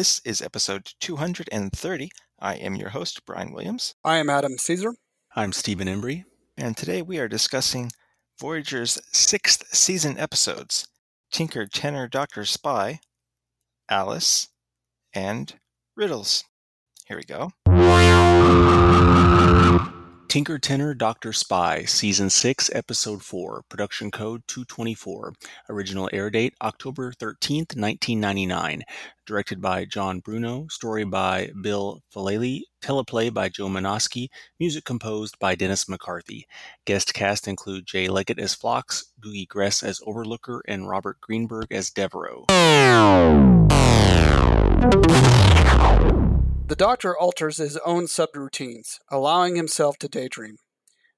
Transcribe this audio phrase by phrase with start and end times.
[0.00, 0.22] Companion.
[0.22, 2.10] This is episode 230.
[2.38, 3.94] I am your host, Brian Williams.
[4.02, 4.94] I am Adam Caesar.
[5.36, 6.24] I'm Stephen Embry.
[6.56, 7.92] And today we are discussing
[8.40, 10.88] Voyager's sixth season episodes
[11.30, 13.00] Tinker, Tenor, Doctor, Spy,
[13.90, 14.48] Alice,
[15.12, 15.54] and
[15.94, 16.44] Riddles.
[17.06, 17.52] Here we go.
[20.30, 25.32] Tinker Tenor Doctor Spy, Season 6, Episode 4, Production Code 224.
[25.68, 28.84] Original air date October 13th, 1999.
[29.26, 30.68] Directed by John Bruno.
[30.70, 32.60] Story by Bill Vallely.
[32.80, 34.28] Teleplay by Joe Menosky.
[34.60, 36.46] Music composed by Dennis McCarthy.
[36.84, 41.90] Guest cast include Jay Leggett as Phlox, Googie Gress as Overlooker, and Robert Greenberg as
[41.90, 42.46] Devereaux.
[46.70, 50.54] The Doctor alters his own subroutines, allowing himself to daydream.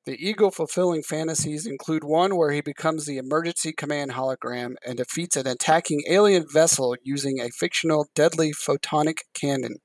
[0.06, 5.36] The ego fulfilling fantasies include one where he becomes the emergency command hologram and defeats
[5.36, 9.76] an attacking alien vessel using a fictional deadly photonic cannon.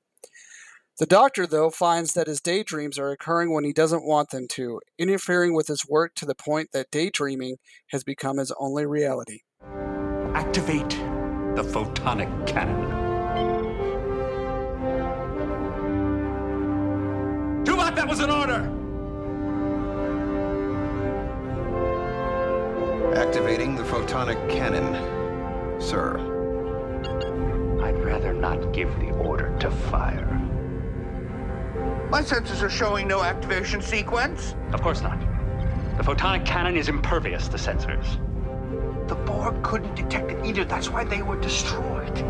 [0.98, 4.80] The Doctor, though, finds that his daydreams are occurring when he doesn't want them to,
[4.98, 7.56] interfering with his work to the point that daydreaming
[7.90, 9.40] has become his only reality.
[10.32, 13.07] Activate the photonic cannon.
[18.18, 18.74] Was an order!
[23.14, 26.18] Activating the photonic cannon, sir.
[27.82, 30.26] I'd rather not give the order to fire.
[32.10, 34.54] My sensors are showing no activation sequence.
[34.72, 35.20] Of course not.
[35.96, 38.18] The photonic cannon is impervious to sensors.
[39.08, 40.64] The Borg couldn't detect it either.
[40.64, 42.24] That's why they were destroyed.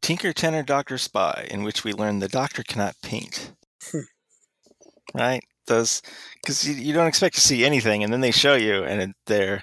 [0.00, 3.52] Tinker, Tenor, Doctor, Spy, in which we learn the Doctor cannot paint.
[3.90, 4.00] Hmm.
[5.14, 5.42] Right?
[5.66, 6.02] Those,
[6.34, 9.10] because you, you don't expect to see anything, and then they show you, and it,
[9.26, 9.62] they're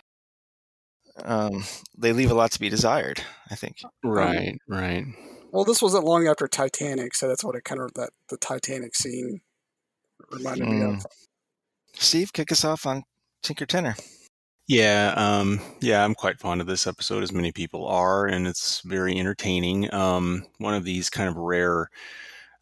[1.24, 1.64] um,
[1.98, 3.22] they leave a lot to be desired.
[3.50, 3.78] I think.
[4.04, 5.06] Right, right.
[5.52, 8.96] Well, this wasn't long after Titanic, so that's what it kind of that the Titanic
[8.96, 9.42] scene
[10.32, 11.06] reminded me of.
[11.94, 13.04] Steve, kick us off on
[13.42, 13.96] Tinker Tenor.
[14.68, 18.81] Yeah, um, yeah, I'm quite fond of this episode, as many people are, and it's
[18.81, 19.92] very entertaining.
[19.92, 21.90] Um, one of these kind of rare,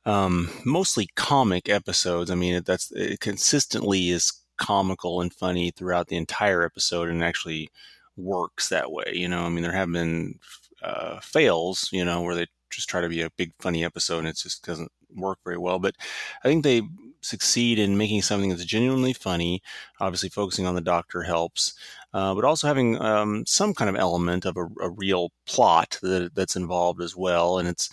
[0.07, 2.31] um, mostly comic episodes.
[2.31, 7.23] I mean, it, that's it consistently is comical and funny throughout the entire episode, and
[7.23, 7.69] actually
[8.16, 9.12] works that way.
[9.13, 10.40] You know, I mean, there have been
[10.81, 14.28] uh, fails, you know, where they just try to be a big funny episode and
[14.28, 15.79] it just doesn't work very well.
[15.79, 15.95] But
[16.44, 16.81] I think they
[17.22, 19.62] succeed in making something that's genuinely funny.
[20.00, 21.74] Obviously, focusing on the doctor helps,
[22.13, 26.34] uh, but also having um, some kind of element of a, a real plot that,
[26.34, 27.57] that's involved as well.
[27.57, 27.89] And it's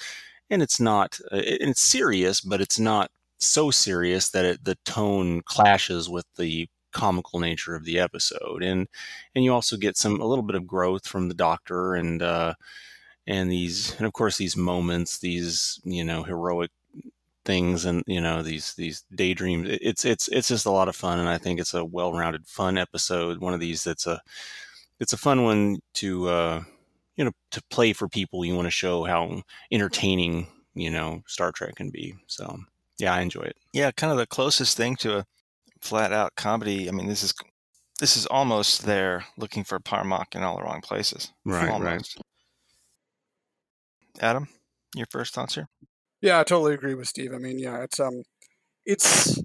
[0.55, 5.43] and it's not uh, it's serious, but it's not so serious that it, the tone
[5.43, 8.63] clashes with the comical nature of the episode.
[8.63, 8.89] And
[9.35, 12.55] and you also get some a little bit of growth from the doctor and uh
[13.27, 16.71] and these and of course these moments these you know heroic
[17.45, 19.69] things and you know these these daydreams.
[19.83, 22.79] It's it's it's just a lot of fun and i think it's a well-rounded fun
[22.79, 24.21] episode one of these that's a
[25.01, 26.63] it's a fun one to uh
[27.17, 31.53] you know to play for people you want to show how entertaining you know star
[31.53, 32.59] trek can be so
[32.99, 35.27] yeah i enjoy it Yeah, kind of the closest thing to a
[35.85, 36.89] flat out comedy.
[36.89, 37.35] I mean, this is
[38.01, 41.33] this is almost there looking for par'Mach in all the wrong places.
[41.45, 41.71] Right, right.
[41.71, 42.21] Almost.
[44.21, 44.49] Adam,
[44.95, 45.69] your first thoughts here?
[46.21, 47.35] Yeah, I totally agree with Steve.
[47.35, 48.23] I mean, yeah, it's um,
[48.85, 49.45] it's it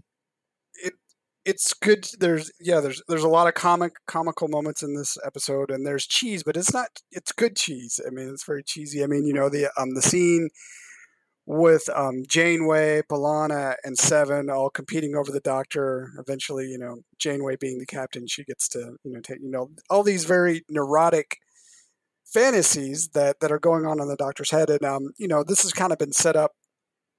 [1.49, 2.07] it's good.
[2.19, 6.05] There's yeah, there's there's a lot of comic comical moments in this episode, and there's
[6.05, 6.89] cheese, but it's not.
[7.11, 7.99] It's good cheese.
[8.05, 9.03] I mean, it's very cheesy.
[9.03, 10.49] I mean, you know the um the scene
[11.47, 16.11] with um, Janeway, B'Elanna, and Seven all competing over the Doctor.
[16.19, 19.71] Eventually, you know, Janeway being the captain, she gets to you know take you know
[19.89, 21.37] all these very neurotic
[22.31, 25.63] fantasies that that are going on in the Doctor's head, and um, you know, this
[25.63, 26.51] has kind of been set up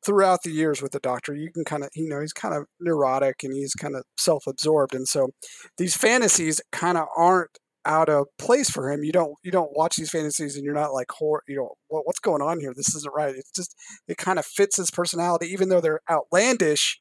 [0.04, 1.34] throughout the years with the Doctor.
[1.34, 4.94] You can kind of you know he's kind of neurotic and he's kind of self-absorbed,
[4.94, 5.30] and so
[5.78, 9.04] these fantasies kind of aren't out of place for him.
[9.04, 11.42] You don't you don't watch these fantasies and you're not like horror.
[11.48, 12.72] You know well, what's going on here?
[12.74, 13.34] This isn't right.
[13.34, 13.74] It's just
[14.08, 17.00] it kind of fits his personality, even though they're outlandish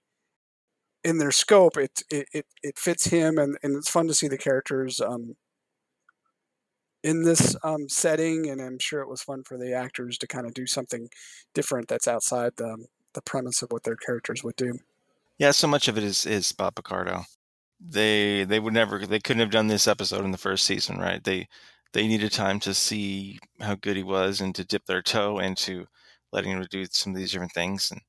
[1.03, 1.77] in their scope.
[1.77, 5.35] It it it, it fits him, and, and it's fun to see the characters um,
[7.03, 8.49] in this um, setting.
[8.49, 11.09] And I'm sure it was fun for the actors to kind of do something
[11.53, 14.77] different that's outside the the premise of what their characters would do.
[15.39, 17.23] Yeah, so much of it is is Bob Picardo.
[17.79, 21.23] They they would never they couldn't have done this episode in the first season, right?
[21.23, 21.47] They
[21.93, 25.87] they needed time to see how good he was and to dip their toe into
[26.31, 28.01] letting him do some of these different things and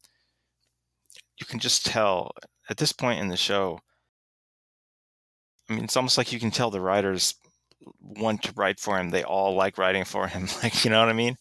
[1.38, 2.32] you can just tell
[2.69, 3.78] at this point in the show
[5.69, 7.34] I mean it's almost like you can tell the writers
[8.20, 9.11] want to write for him.
[9.11, 10.49] They all like writing for him.
[10.62, 11.37] Like, you know what I mean?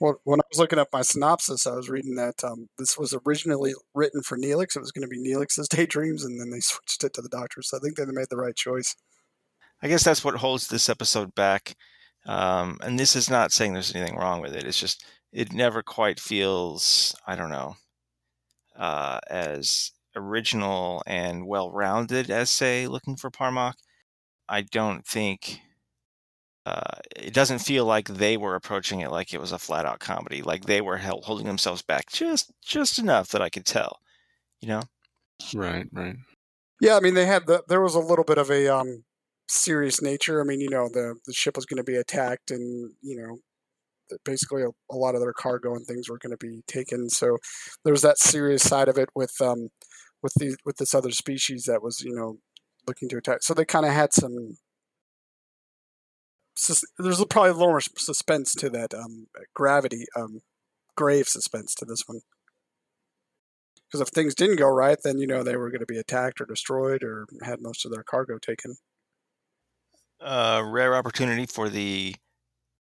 [0.00, 3.14] Well, when I was looking up my synopsis, I was reading that um, this was
[3.26, 4.76] originally written for Neelix.
[4.76, 7.62] It was going to be Neelix's daydreams, and then they switched it to the Doctor.
[7.62, 8.94] So I think they made the right choice.
[9.82, 11.74] I guess that's what holds this episode back.
[12.26, 14.64] Um, and this is not saying there's anything wrong with it.
[14.64, 17.74] It's just it never quite feels, I don't know,
[18.76, 23.74] uh, as original and well rounded as, say, Looking for par'Mach.
[24.48, 25.60] I don't think
[26.68, 30.00] uh, it doesn't feel like they were approaching it like it was a flat out
[30.00, 30.42] comedy.
[30.42, 34.00] Like they were held, holding themselves back just just enough that I could tell.
[34.60, 34.82] You know?
[35.54, 36.16] Right, right.
[36.80, 39.04] Yeah, I mean they had the there was a little bit of a um,
[39.48, 40.42] serious nature.
[40.42, 44.18] I mean, you know, the the ship was going to be attacked, and you know,
[44.24, 47.08] basically a, a, lot of their cargo and things were going to be taken.
[47.08, 47.38] So
[47.84, 49.68] there was that serious side of it with um
[50.22, 52.36] with the with this other species that was you know
[52.86, 53.38] looking to attack.
[53.42, 54.58] So they kind of had some.
[56.98, 60.40] There's probably a little more suspense to that um, gravity, um,
[60.96, 62.20] grave suspense to this one.
[63.86, 66.40] Because if things didn't go right, then you know they were going to be attacked
[66.40, 68.76] or destroyed or had most of their cargo taken.
[70.20, 72.16] A uh, rare opportunity for the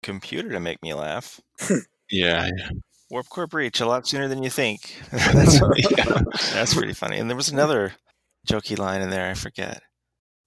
[0.04, 1.40] computer to make me laugh.
[2.12, 2.50] yeah.
[3.10, 5.02] Warp core breach a lot sooner than you think.
[5.12, 5.60] that's,
[5.98, 6.22] yeah,
[6.52, 7.18] that's pretty funny.
[7.18, 7.94] And there was another
[8.48, 9.30] jokey line in there.
[9.30, 9.82] I forget.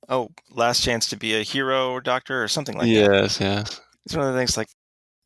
[0.09, 3.23] Oh, last chance to be a hero or doctor or something like yes, that.
[3.23, 3.81] Yes, yes.
[4.05, 4.69] It's one of the things like,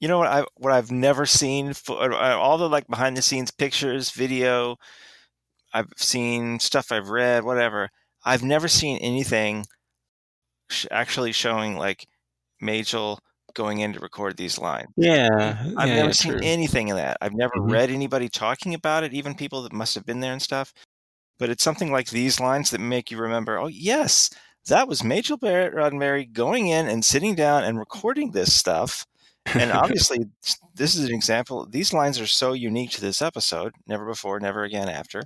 [0.00, 3.22] you know what I what I've never seen for uh, all the like behind the
[3.22, 4.76] scenes pictures, video.
[5.74, 7.90] I've seen stuff I've read, whatever.
[8.24, 9.66] I've never seen anything
[10.70, 12.06] sh- actually showing like
[12.60, 13.20] Majel
[13.54, 14.88] going in to record these lines.
[14.96, 16.40] Yeah, I've yeah, never seen true.
[16.42, 17.16] anything of that.
[17.20, 17.70] I've never Mhm.
[17.72, 20.72] read anybody talking about it, even people that must have been there and stuff.
[21.38, 24.30] But it's something like these lines that make you remember, oh yes,
[24.68, 29.06] that was Barrett Roddenberry going in and sitting down and recording this stuff.
[29.46, 30.26] And obviously,
[30.74, 31.66] this is an example.
[31.66, 33.72] These lines are so unique to this episode.
[33.86, 35.22] Never before, never again after.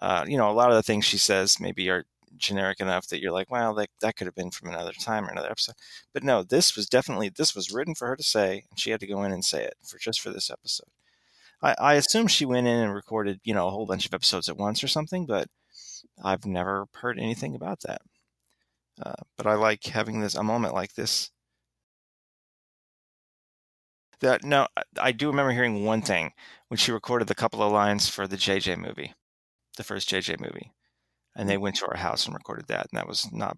[0.00, 2.04] Uh, you know, a lot of the things she says maybe are
[2.36, 5.30] generic enough that you're like, well, that, that could have been from another time or
[5.30, 5.74] another episode.
[6.12, 9.00] But no, this was definitely this was written for her to say, and she had
[9.00, 10.88] to go in and say it for just for this episode.
[11.62, 14.48] I, I assume she went in and recorded, you know, a whole bunch of episodes
[14.48, 15.48] at once or something, but
[16.22, 18.02] I've never heard anything about that.
[19.00, 21.30] Uh, but I like having this a moment like this.
[24.20, 24.66] That no,
[25.00, 26.32] I do remember hearing one thing
[26.68, 29.14] when she recorded the couple of lines for the JJ movie,
[29.78, 30.72] the first JJ movie
[31.36, 33.56] and they went to our house and recorded that and that was not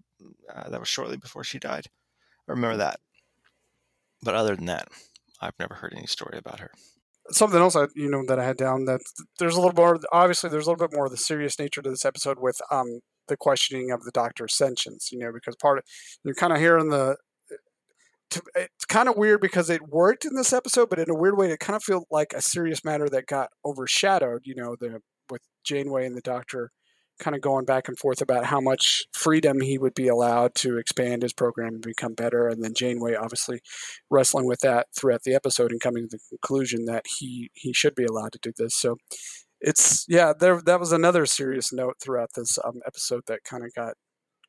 [0.53, 1.87] uh, that was shortly before she died.
[2.47, 2.99] I remember that.
[4.21, 4.87] But other than that
[5.41, 6.71] i've never heard any story about her.
[7.31, 9.01] Something else I, you know that i had down that
[9.39, 11.89] there's a little more obviously there's a little bit more of the serious nature to
[11.89, 15.83] this episode with um the questioning of the doctor's sentience you know because part of
[16.23, 17.15] you're kind of hearing the
[18.55, 21.51] it's kind of weird because it worked in this episode, but in a weird way,
[21.51, 24.41] it kind of felt like a serious matter that got overshadowed.
[24.45, 26.71] You know, the with Janeway and the Doctor
[27.19, 30.77] kind of going back and forth about how much freedom he would be allowed to
[30.77, 32.47] expand his program and become better.
[32.47, 33.61] And then Janeway obviously
[34.09, 37.95] wrestling with that throughout the episode and coming to the conclusion that he he should
[37.95, 38.75] be allowed to do this.
[38.75, 38.97] So
[39.63, 43.73] it's yeah, there that was another serious note throughout this um, episode that kind of
[43.73, 43.93] got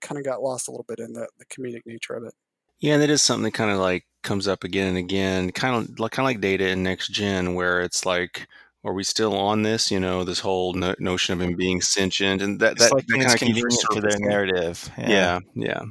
[0.00, 2.34] kind of got lost a little bit in the, the comedic nature of it.
[2.80, 5.76] Yeah, and it is something that kind of like comes up again and again, kind
[5.76, 8.48] of like kind of like data in next gen, where it's like
[8.84, 9.90] are we still on this?
[9.90, 13.06] You know, this whole no- notion of him being sentient, and that it's that, like
[13.06, 14.90] that kind of convenient for their narrative.
[14.98, 15.08] Yeah.
[15.08, 15.82] yeah, yeah.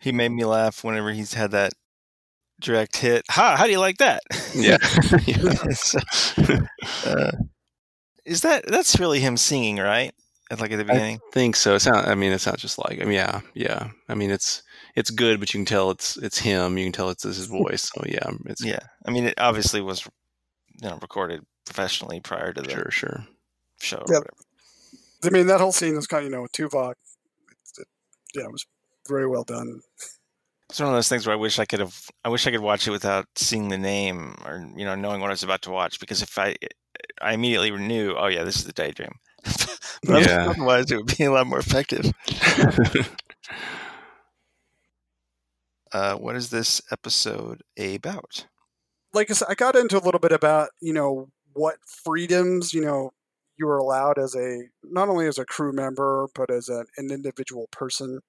[0.00, 1.72] He made me laugh whenever he's had that
[2.60, 3.24] direct hit.
[3.30, 3.54] Ha!
[3.56, 4.22] How do you like that?
[4.54, 4.78] Yeah.
[7.06, 7.30] uh,
[8.24, 10.12] is that that's really him singing, right?
[10.50, 11.16] At like at the beginning.
[11.16, 11.74] I think so.
[11.74, 12.08] It's not.
[12.08, 13.00] I mean, it's not just like.
[13.00, 13.90] I mean, yeah, yeah.
[14.08, 14.62] I mean, it's
[14.94, 16.76] it's good, but you can tell it's it's him.
[16.76, 17.90] You can tell it's his voice.
[17.94, 18.80] So yeah, it's yeah.
[19.06, 20.06] I mean, it obviously was
[20.82, 23.26] you know recorded professionally prior to the sure, sure.
[23.80, 24.04] show.
[24.10, 24.20] Yeah.
[25.24, 26.94] I mean, that whole scene was kind of, you know, Tuvok.
[27.78, 27.86] It,
[28.34, 28.66] yeah, it was
[29.08, 29.80] very well done.
[30.68, 31.94] It's one of those things where I wish I could have.
[32.24, 35.28] I wish I could watch it without seeing the name or you know knowing what
[35.28, 36.56] I was about to watch because if I,
[37.20, 39.14] I immediately knew, oh yeah, this is the daydream.
[40.04, 40.50] but yeah.
[40.50, 42.12] otherwise, it would be a lot more effective.
[45.92, 48.46] uh, what is this episode about?
[49.12, 52.80] Like I said, I got into a little bit about you know what freedoms you
[52.80, 53.10] know
[53.58, 57.10] you were allowed as a not only as a crew member but as a, an
[57.10, 58.20] individual person.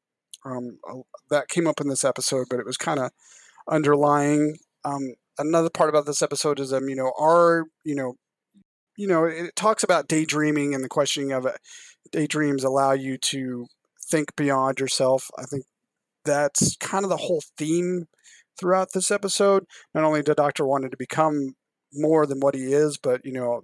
[0.46, 0.80] Um,
[1.30, 3.12] that came up in this episode, but it was kind of
[3.70, 4.58] underlying.
[4.84, 8.15] Um, another part about this episode is um, you know, are you know,
[8.98, 11.58] you know, it talks about daydreaming and the questioning of it.
[12.12, 13.68] Daydreams allow you to
[14.10, 15.30] think beyond yourself.
[15.38, 15.66] I think
[16.26, 18.06] that's kind of the whole theme
[18.60, 19.66] throughout this episode.
[19.94, 21.56] Not only did Doctor wanted to become
[21.94, 23.62] more than what he is, but you know,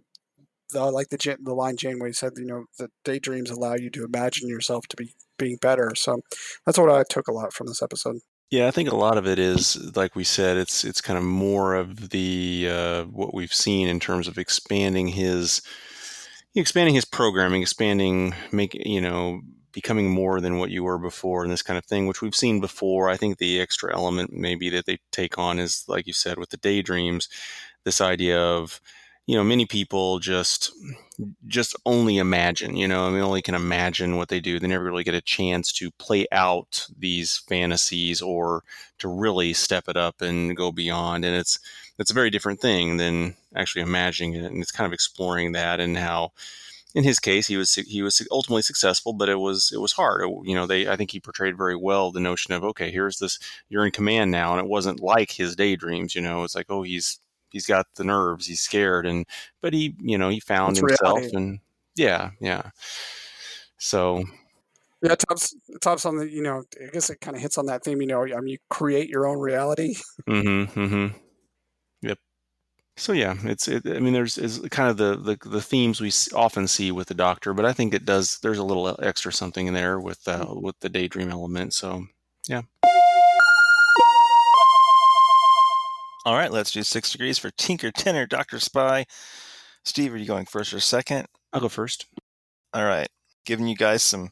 [0.72, 4.48] the, like the the line Janeway said, you know, the daydreams allow you to imagine
[4.50, 5.94] yourself to be being better.
[5.96, 6.22] So
[6.66, 8.18] that's what I took a lot from this episode.
[8.52, 11.24] Yeah, I think a lot of it is, like we said, it's it's kind of
[11.24, 15.62] more of the uh, what we've seen in terms of expanding his
[16.56, 19.42] expanding his programming, expanding, make you know,
[19.72, 22.60] becoming more than what you were before, and this kind of thing, which we've seen
[22.62, 23.10] before.
[23.10, 26.50] I think the extra element maybe that they take on is, like you said, with
[26.50, 27.30] the daydreams,
[27.86, 28.82] this idea of
[29.30, 30.72] you know many people just
[31.46, 34.58] just only imagine you know I mean, only can imagine what they do.
[34.58, 38.64] They never really get a chance to play out these fantasies or
[38.98, 41.60] to really step it up and go beyond and it's
[42.00, 45.80] it's a very different thing than actually imagining it and it's kind of exploring that
[45.80, 46.32] and how
[46.96, 50.24] in his case he was he was ultimately successful but it was it was hard.
[50.24, 53.20] Oh, you know they i think he portrayed very well the notion of okay here's
[53.20, 53.38] this
[53.70, 56.82] you're in command now and it wasn't like his daydreams you know it's like oh
[56.82, 57.20] he's
[57.52, 59.26] he's got the nerves he's scared and
[59.62, 61.36] but he you know he found It's himself reality.
[61.36, 61.60] and
[61.96, 62.70] yeah yeah
[63.78, 64.24] so
[65.02, 67.84] Yeah, Tom's Tom's on the you know, I guess it kind of hits on that
[67.84, 68.02] theme.
[68.02, 69.96] You know, I mean, you create your own reality.
[70.28, 71.18] mm-hmm mm-hmm
[72.02, 72.18] yep
[72.98, 76.12] so yeah it's it, i mean there's is kind of the, the the themes we
[76.36, 79.68] often see with the doctor but i think it does there's a little extra something
[79.68, 82.06] in there with uh with the daydream element so
[86.30, 89.08] All right, let's do six degrees for Tinker, Tenor, Doctor Spy.
[89.84, 91.26] Steve, are you going first or second?
[91.52, 92.06] i'll go first
[92.72, 93.08] All right,
[93.48, 94.30] giving you guys some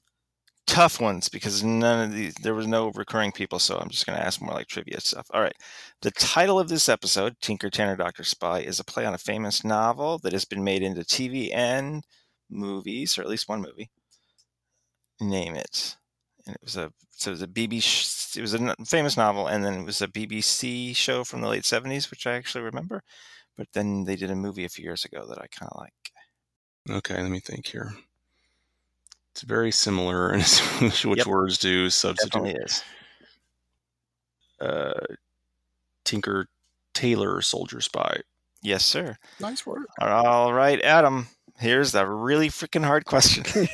[0.68, 4.16] tough ones because none of these there was no recurring people, so I'm just going
[4.16, 5.26] to ask more like trivia stuff.
[5.32, 5.56] All right,
[6.04, 9.64] the title of this episode, Tinker, Tenor, Doctor Spy, is a play on a famous
[9.64, 12.04] novel that has been made into TV and
[12.48, 13.90] movies, or at least one movie.
[15.20, 15.96] Name it,
[16.48, 18.38] and it was a so it was a BBC.
[18.38, 21.64] It was a famous novel, and then it was a BBC show from the late
[21.64, 23.04] '70s, which I actually remember.
[23.58, 25.94] But then they did a movie a few years ago that I kind of like.
[26.98, 27.92] okay let me think here
[29.32, 30.40] it's very similar in
[30.82, 31.26] which Yep.
[31.28, 32.84] words do substitute Definitely is.
[34.62, 35.16] uh
[36.06, 36.48] tinker
[36.94, 38.22] tailor soldier spy
[38.64, 39.18] Yes, sir.
[39.40, 39.88] Nice work.
[40.00, 41.28] All right, Adam.
[41.60, 43.44] Here's the really freaking hard question.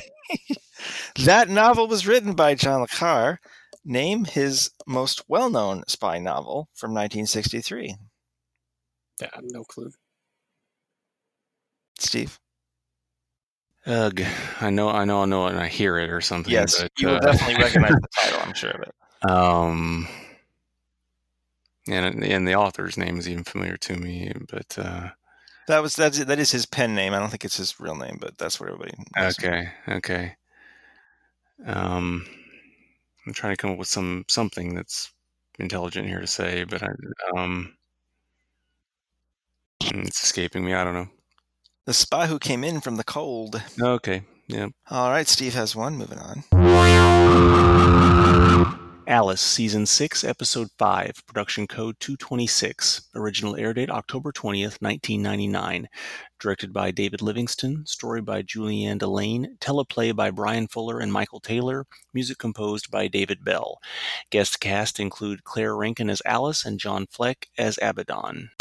[1.20, 3.40] that novel was written by John Le Carre.
[3.84, 7.96] Name his most well-known spy novel from 1963.
[9.20, 9.90] Yeah, I have no clue.
[11.98, 12.40] Steve.
[13.86, 14.22] Ugh,
[14.62, 16.50] I know, I know, I know, it and I hear it or something.
[16.50, 18.40] Yes, but, you will uh, definitely recognize the title.
[18.42, 19.30] I'm sure of it.
[19.30, 20.08] Um,
[21.86, 25.10] and and the author's name is even familiar to me, but uh,
[25.68, 27.12] That was that's that is his pen name.
[27.12, 28.92] I don't think it's his real name, but that's what everybody.
[29.16, 29.38] knows.
[29.38, 30.36] okay, okay.
[31.66, 32.26] Um,
[33.26, 35.12] I'm trying to come up with some something that's
[35.58, 36.88] intelligent here to say, but I
[37.36, 37.74] um,
[39.80, 40.74] it's escaping me.
[40.74, 41.08] I don't know.
[41.86, 43.62] The spy who came in from the cold.
[43.80, 44.68] Okay, yeah.
[44.90, 45.96] All right, Steve has one.
[45.96, 46.44] Moving on.
[49.06, 53.10] Alice, Season 6, Episode 5, Production Code 226.
[53.14, 55.88] Original air date October 20th, 1999.
[56.40, 57.84] Directed by David Livingston.
[57.84, 59.58] Story by Juliann deLayne.
[59.58, 61.86] Teleplay by Bryan Fuller and Michael Taylor.
[62.14, 63.78] Music composed by David Bell.
[64.30, 68.52] Guest cast include Claire Rankin as Alice and John Fleck as Abaddon.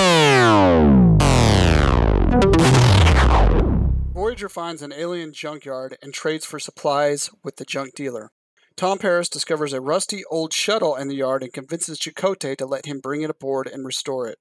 [4.13, 8.31] Voyager finds an alien junkyard and trades for supplies with the junk dealer.
[8.75, 12.85] Tom Paris discovers a rusty old shuttle in the yard and convinces Chakotay to let
[12.85, 14.39] him bring it aboard and restore it.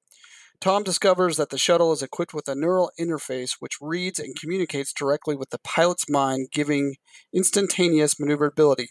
[0.58, 4.92] Tom discovers that the shuttle is equipped with a neural interface which reads and communicates
[4.92, 6.94] directly with the pilot's mind, giving
[7.34, 8.90] instantaneous maneuverability.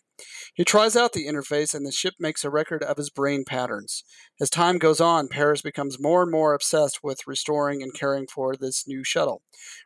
[0.54, 4.04] He tries out the interface, and the ship makes a record of his brain patterns.
[4.40, 8.58] As time goes on, Paris becomes more and more obsessed with restoring and caring for
[8.58, 9.42] this new shuttle,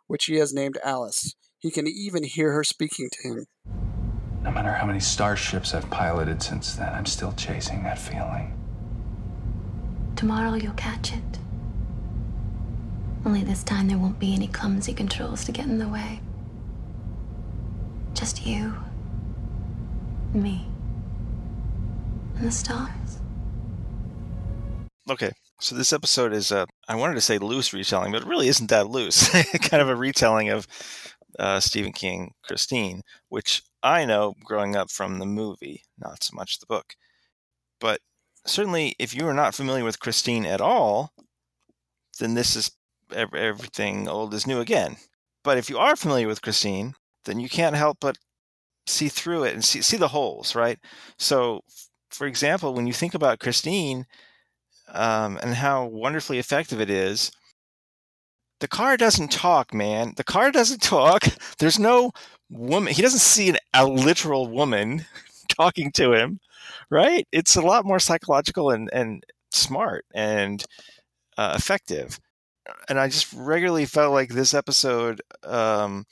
[0.07, 1.35] which he has named Alice.
[1.59, 3.94] He can even hear her speaking to him.
[4.45, 8.53] No matter how many starships I've piloted since then, I'm still chasing that feeling.
[10.15, 11.39] Tomorrow you'll catch it.
[13.25, 16.21] Only this time there won't be any clumsy controls to get in the way.
[18.13, 18.75] Just you,
[20.31, 20.67] me,
[22.37, 23.19] and the stars.
[25.09, 28.47] Okay, so this episode is uh, I wanted to say loose retelling, but it really
[28.47, 29.27] isn't that loose.
[29.61, 30.67] kind of a retelling of
[31.39, 36.59] uh, Stephen King, Christine, which I know growing up from the movie, not so much
[36.59, 36.95] the book.
[37.79, 37.99] But
[38.45, 41.11] certainly, if you are not familiar with Christine at all,
[42.19, 42.71] then this is
[43.13, 44.97] everything old is new again.
[45.43, 48.17] But if you are familiar with Christine, then you can't help but
[48.87, 50.79] see through it and see see the holes, right?
[51.17, 51.61] So,
[52.09, 54.05] for example, when you think about Christine
[54.89, 57.31] um, and how wonderfully effective it is,
[58.59, 60.13] the car doesn't talk, man.
[60.17, 61.23] The car doesn't talk.
[61.59, 62.11] There's no
[62.49, 62.93] woman.
[62.93, 65.05] He doesn't see an, a literal woman
[65.49, 66.39] talking to him,
[66.89, 67.27] right?
[67.31, 70.63] It's a lot more psychological and, and smart and
[71.37, 72.19] uh, effective.
[72.89, 76.05] And I just regularly felt like this episode um,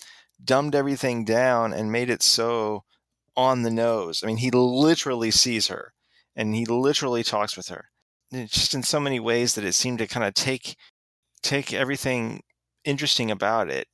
[0.44, 2.84] dumbed everything down and made it so
[3.36, 4.22] on the nose.
[4.24, 5.94] I mean, he literally sees her
[6.36, 7.86] and he literally talks with her.
[8.32, 10.76] It's just in so many ways that it seemed to kind of take
[11.44, 12.42] take everything
[12.86, 13.88] interesting about it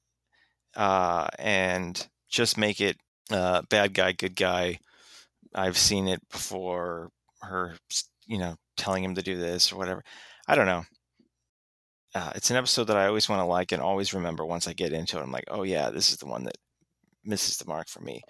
[0.76, 2.98] uh, and just make it
[3.32, 4.80] uh, bad guy, good guy.
[5.54, 7.10] I've seen it before.
[7.42, 7.78] Her,
[8.28, 10.04] you know, telling him to do this or whatever.
[10.48, 10.84] I don't know.
[12.14, 14.74] Uh, it's an episode that I always want to like and always remember once I
[14.74, 15.22] get into it.
[15.22, 16.58] I'm like, oh yeah, this is the one that
[17.24, 18.22] misses the mark for me.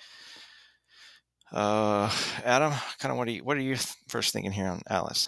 [1.51, 2.11] Uh,
[2.45, 5.27] Adam, kind of what are you what are you first thinking here on Alice?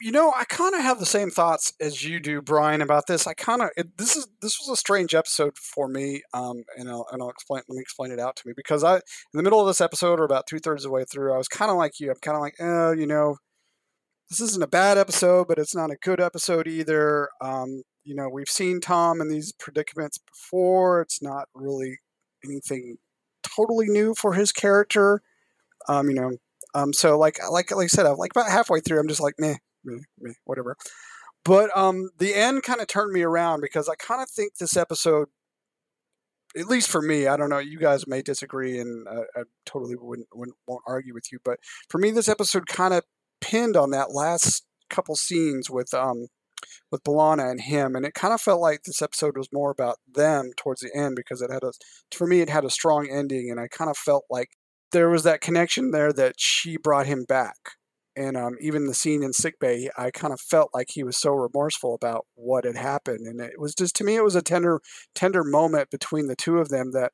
[0.00, 3.26] You know, I kind of have the same thoughts as you do, Brian, about this.
[3.26, 7.06] I kind of this is this was a strange episode for me, um, and I'll
[7.10, 7.62] and I'll explain.
[7.68, 9.00] Let me explain it out to me because I, in
[9.34, 11.48] the middle of this episode, or about two thirds of the way through, I was
[11.48, 12.10] kind of like you.
[12.10, 13.36] I'm kind of like, oh, you know,
[14.30, 17.28] this isn't a bad episode, but it's not a good episode either.
[17.40, 21.00] Um, you know, we've seen Tom in these predicaments before.
[21.02, 21.98] It's not really
[22.44, 22.98] anything
[23.42, 25.22] totally new for his character.
[25.88, 26.32] Um, you know,
[26.74, 29.34] um, so like like like I said, I'm like about halfway through, I'm just like,
[29.38, 30.76] meh, me, me, whatever.
[31.44, 34.76] But um, the end kind of turned me around because I kind of think this
[34.76, 35.28] episode,
[36.56, 39.96] at least for me, I don't know, you guys may disagree, and uh, I totally
[39.96, 43.04] wouldn't, wouldn't won't argue with you, but for me, this episode kind of
[43.40, 46.26] pinned on that last couple scenes with um
[46.90, 49.96] with B'Elanna and him, and it kind of felt like this episode was more about
[50.12, 51.72] them towards the end because it had a,
[52.12, 54.50] for me, it had a strong ending, and I kind of felt like
[54.92, 57.77] there was that connection there that she brought him back
[58.18, 61.32] and um, even the scene in sickbay, I kind of felt like he was so
[61.32, 64.80] remorseful about what had happened, and it was just to me, it was a tender,
[65.14, 67.12] tender moment between the two of them that,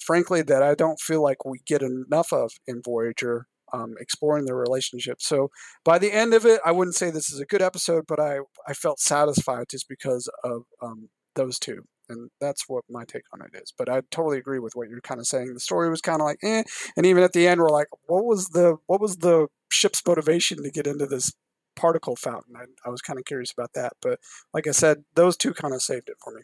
[0.00, 4.56] frankly, that I don't feel like we get enough of in Voyager, um, exploring their
[4.56, 5.20] relationship.
[5.20, 5.50] So
[5.84, 8.38] by the end of it, I wouldn't say this is a good episode, but I
[8.66, 13.42] I felt satisfied just because of um, those two and that's what my take on
[13.42, 13.72] it is.
[13.76, 15.54] But I totally agree with what you're kind of saying.
[15.54, 16.62] The story was kind of like, eh,
[16.96, 20.62] and even at the end, we're like, what was the what was the ship's motivation
[20.62, 21.32] to get into this
[21.76, 22.54] particle fountain?
[22.56, 23.92] I, I was kind of curious about that.
[24.02, 24.18] But
[24.52, 26.42] like I said, those two kind of saved it for me.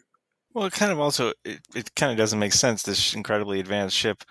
[0.53, 2.83] Well, it kind of also it, it kind of doesn't make sense.
[2.83, 4.23] This incredibly advanced ship,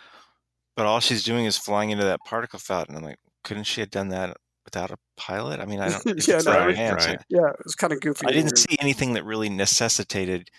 [0.77, 2.97] but all she's doing is flying into that particle fountain.
[2.97, 5.61] I'm like, couldn't she have done that without a pilot?
[5.61, 6.05] I mean, I don't.
[6.29, 7.21] yeah, no, right, right.
[7.29, 8.27] yeah, it was kind of goofy.
[8.27, 10.51] I didn't see anything that really necessitated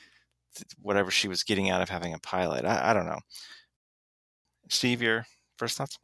[0.81, 2.65] whatever she was getting out of having a pilot.
[2.65, 3.19] I, I don't know.
[4.69, 5.25] Steve, your
[5.57, 5.97] first thoughts?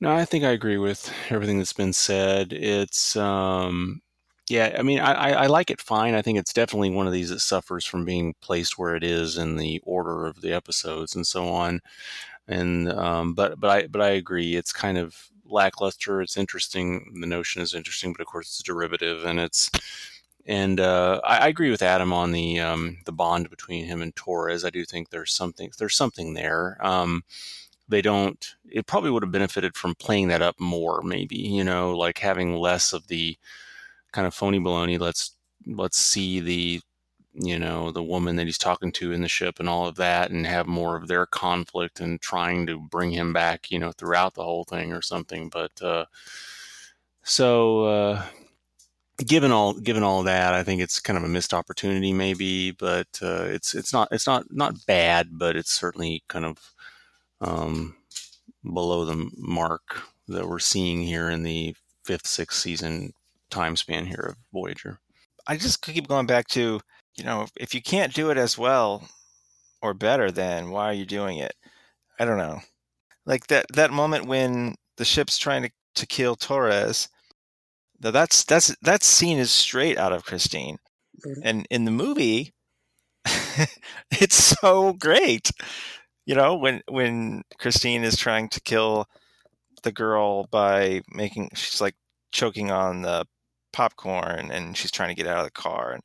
[0.00, 2.52] No, I think I agree with everything that's been said.
[2.52, 4.02] It's, um,
[4.50, 6.14] yeah, I mean, I, I like it fine.
[6.14, 9.38] I think it's definitely one of these that suffers from being placed where it is
[9.38, 11.80] in the order of the episodes and so on.
[12.46, 14.54] And um, but but I but I agree.
[14.54, 16.20] It's kind of lackluster.
[16.20, 17.16] It's interesting.
[17.20, 19.70] The notion is interesting, but of course it's derivative, and it's
[20.46, 24.14] and uh, I, I, agree with Adam on the um, the bond between him and
[24.14, 24.64] Torres.
[24.64, 26.76] I do think there's something there's something there.
[26.84, 27.22] Um,
[27.88, 28.54] they don't.
[28.70, 32.56] It probably would have benefited from playing that up more, maybe you know, like having
[32.56, 33.38] less of the
[34.12, 34.98] kind of phony baloney.
[34.98, 35.32] Let's
[35.66, 36.80] let's see the
[37.32, 40.30] you know the woman that he's talking to in the ship and all of that,
[40.30, 44.34] and have more of their conflict and trying to bring him back, you know, throughout
[44.34, 45.48] the whole thing or something.
[45.48, 46.04] But uh,
[47.22, 47.84] so.
[47.84, 48.22] Uh,
[49.18, 53.06] given all given all that, I think it's kind of a missed opportunity, maybe, but
[53.22, 56.72] uh, it's it's not it's not not bad, but it's certainly kind of
[57.40, 57.96] um,
[58.62, 61.74] below the mark that we're seeing here in the
[62.04, 63.12] fifth, sixth season
[63.50, 64.98] time span here of Voyager.
[65.46, 66.80] I just keep going back to
[67.16, 69.08] you know if you can't do it as well
[69.82, 71.54] or better, then why are you doing it?
[72.18, 72.60] I don't know.
[73.26, 77.08] Like that that moment when the ship's trying to to kill Torres
[78.04, 80.78] now that's that's that scene is straight out of Christine,
[81.26, 81.40] mm-hmm.
[81.42, 82.52] and in the movie,
[84.12, 85.50] it's so great.
[86.26, 89.06] You know when when Christine is trying to kill
[89.82, 91.94] the girl by making she's like
[92.32, 93.24] choking on the
[93.72, 95.92] popcorn and she's trying to get out of the car.
[95.92, 96.02] And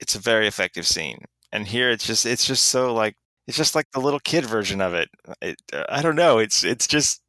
[0.00, 1.24] it's a very effective scene.
[1.52, 3.14] And here it's just it's just so like
[3.46, 5.08] it's just like the little kid version of it,
[5.42, 5.56] it
[5.88, 6.38] i don't know.
[6.38, 7.22] It's it's just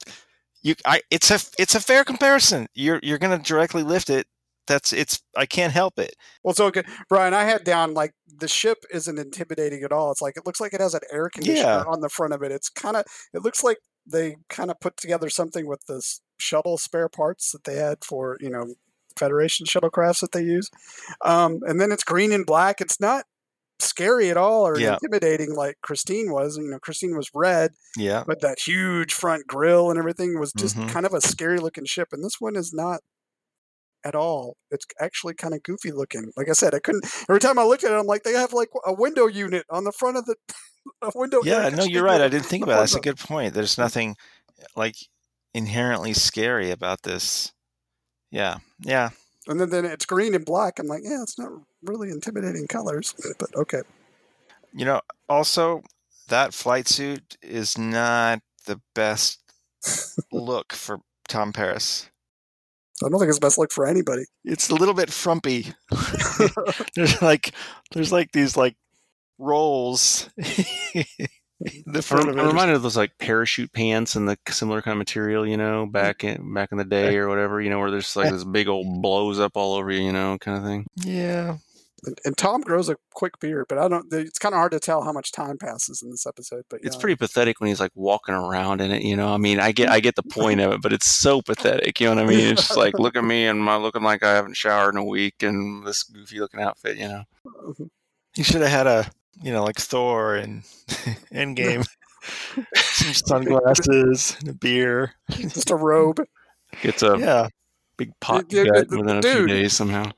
[0.61, 2.67] you I it's a it's a fair comparison.
[2.73, 4.27] You're you're going to directly lift it.
[4.67, 6.15] That's it's I can't help it.
[6.43, 10.11] Well, so okay, Brian, I had down like the ship isn't intimidating at all.
[10.11, 11.83] It's like it looks like it has an air conditioner yeah.
[11.87, 12.51] on the front of it.
[12.51, 16.01] It's kind of it looks like they kind of put together something with the
[16.37, 18.75] shuttle spare parts that they had for you know
[19.17, 20.69] Federation shuttlecrafts that they use.
[21.25, 22.81] Um, and then it's green and black.
[22.81, 23.25] It's not
[23.79, 24.93] scary at all or Yeah.
[24.93, 26.57] intimidating like Christine was.
[26.57, 28.23] You know, Christine was red, Yeah.
[28.25, 30.89] but that huge front grill and everything was just Mhm.
[30.89, 32.09] kind of a scary looking ship.
[32.11, 33.01] And this one is not
[34.03, 34.57] at all.
[34.71, 36.31] It's actually kind of goofy looking.
[36.37, 37.05] Like I said, I couldn't.
[37.29, 39.83] Every time I looked at it, I'm like, they have like a window unit on
[39.83, 40.35] the front of the
[41.01, 41.41] a window.
[41.43, 42.21] Yeah, no, you're right.
[42.21, 42.79] I didn't think about it.
[42.81, 43.53] That's a good point.
[43.53, 44.15] There's nothing
[44.75, 44.95] like
[45.53, 47.51] inherently scary about this.
[48.31, 48.57] Yeah.
[48.79, 49.09] Yeah.
[49.47, 50.79] And then, then it's green and black.
[50.79, 51.51] I'm like, yeah, it's not
[51.83, 53.81] really intimidating colors, but okay.
[54.73, 55.83] You know, also
[56.27, 59.41] that flight suit is not the best
[60.31, 62.09] look for Tom Paris.
[63.03, 64.23] I don't think it's best look for anybody.
[64.43, 65.67] It's a little bit frumpy.
[66.95, 67.53] there's like
[67.91, 68.75] there's like these like
[69.37, 70.29] rolls.
[71.85, 74.99] the front of I'm reminded of those like parachute pants and the similar kind of
[74.99, 75.91] material, you know, mm-hmm.
[75.91, 78.67] back in back in the day or whatever, you know, where there's like this big
[78.67, 80.85] old blows up all over you, you know, kind of thing.
[80.97, 81.57] Yeah.
[82.05, 84.05] And, and Tom grows a quick beard, but I don't.
[84.13, 86.63] It's kind of hard to tell how much time passes in this episode.
[86.69, 87.01] But It's yeah.
[87.01, 89.33] pretty pathetic when he's like walking around in it, you know.
[89.33, 92.07] I mean, I get I get the point of it, but it's so pathetic, you
[92.07, 92.51] know what I mean?
[92.51, 95.03] It's just like look at me and my looking like I haven't showered in a
[95.03, 97.23] week and this goofy looking outfit, you know.
[97.45, 97.85] Mm-hmm.
[98.35, 99.09] He should have had a
[99.41, 100.63] you know, like Thor and
[101.33, 101.85] Endgame.
[102.75, 105.13] Some sunglasses and a beer.
[105.31, 106.19] just a robe.
[106.81, 107.47] Gets a Yeah.
[107.97, 110.11] big pot Yeah, gut the- within a few days somehow.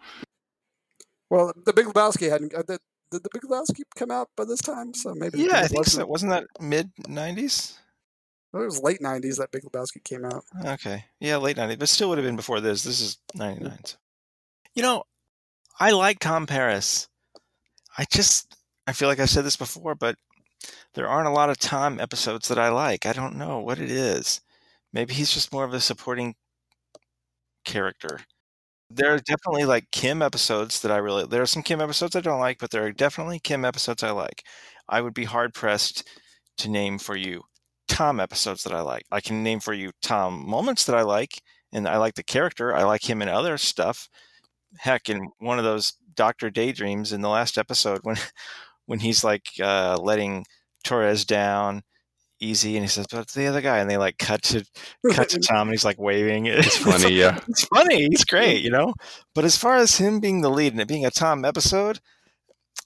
[1.29, 2.53] Well, the Big Lebowski hadn't.
[2.55, 2.79] Uh, did,
[3.11, 4.93] did the Big Lebowski come out by this time?
[4.95, 5.39] So maybe.
[5.39, 6.05] Yeah, I think so.
[6.05, 7.77] wasn't- Wasn't that mid nineties?
[8.51, 10.43] It was late '90s that Big Lebowski came out.
[10.65, 11.05] Okay.
[11.19, 12.81] Yeah, late 90s, but still would have been before this.
[12.83, 13.77] This is 99.
[13.85, 13.97] So.
[14.73, 15.03] You know,
[15.79, 17.07] I like Tom Paris.
[17.95, 18.55] I just,
[18.89, 20.15] I feel like I've said this before, but
[20.95, 23.05] there aren't a lot of Tom episodes that I like.
[23.05, 24.41] I don't know what it is.
[24.91, 26.33] Maybe he's just more of a supporting
[27.65, 28.21] character.
[28.89, 32.21] There are definitely like Kim episodes that I really, there are some Kim episodes I
[32.21, 34.43] don't like, but there are definitely Kim episodes I like.
[34.87, 36.07] I would be hard pressed
[36.57, 37.43] to name for you
[37.87, 39.03] Tom episodes that I like.
[39.11, 42.75] I can name for you Tom moments that I like, and I like the character.
[42.75, 44.09] I like him in other stuff.
[44.79, 48.17] Heck, in one of those Doctor Daydreams in the last episode, when
[48.89, 50.45] when he's like uh, letting
[50.83, 51.83] Torres down
[52.39, 54.65] easy, and he says, "But the other guy," and they like cut to
[55.11, 56.47] cut to Tom, and he's like waving.
[56.47, 57.39] It's funny, yeah.
[57.47, 58.07] It's funny.
[58.09, 58.95] He's great, you know.
[59.35, 61.99] But as far as him being the lead and it being a Tom episode,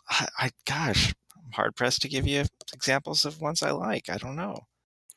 [0.09, 4.09] I, I gosh, I'm hard pressed to give you examples of ones I like.
[4.09, 4.59] I don't know.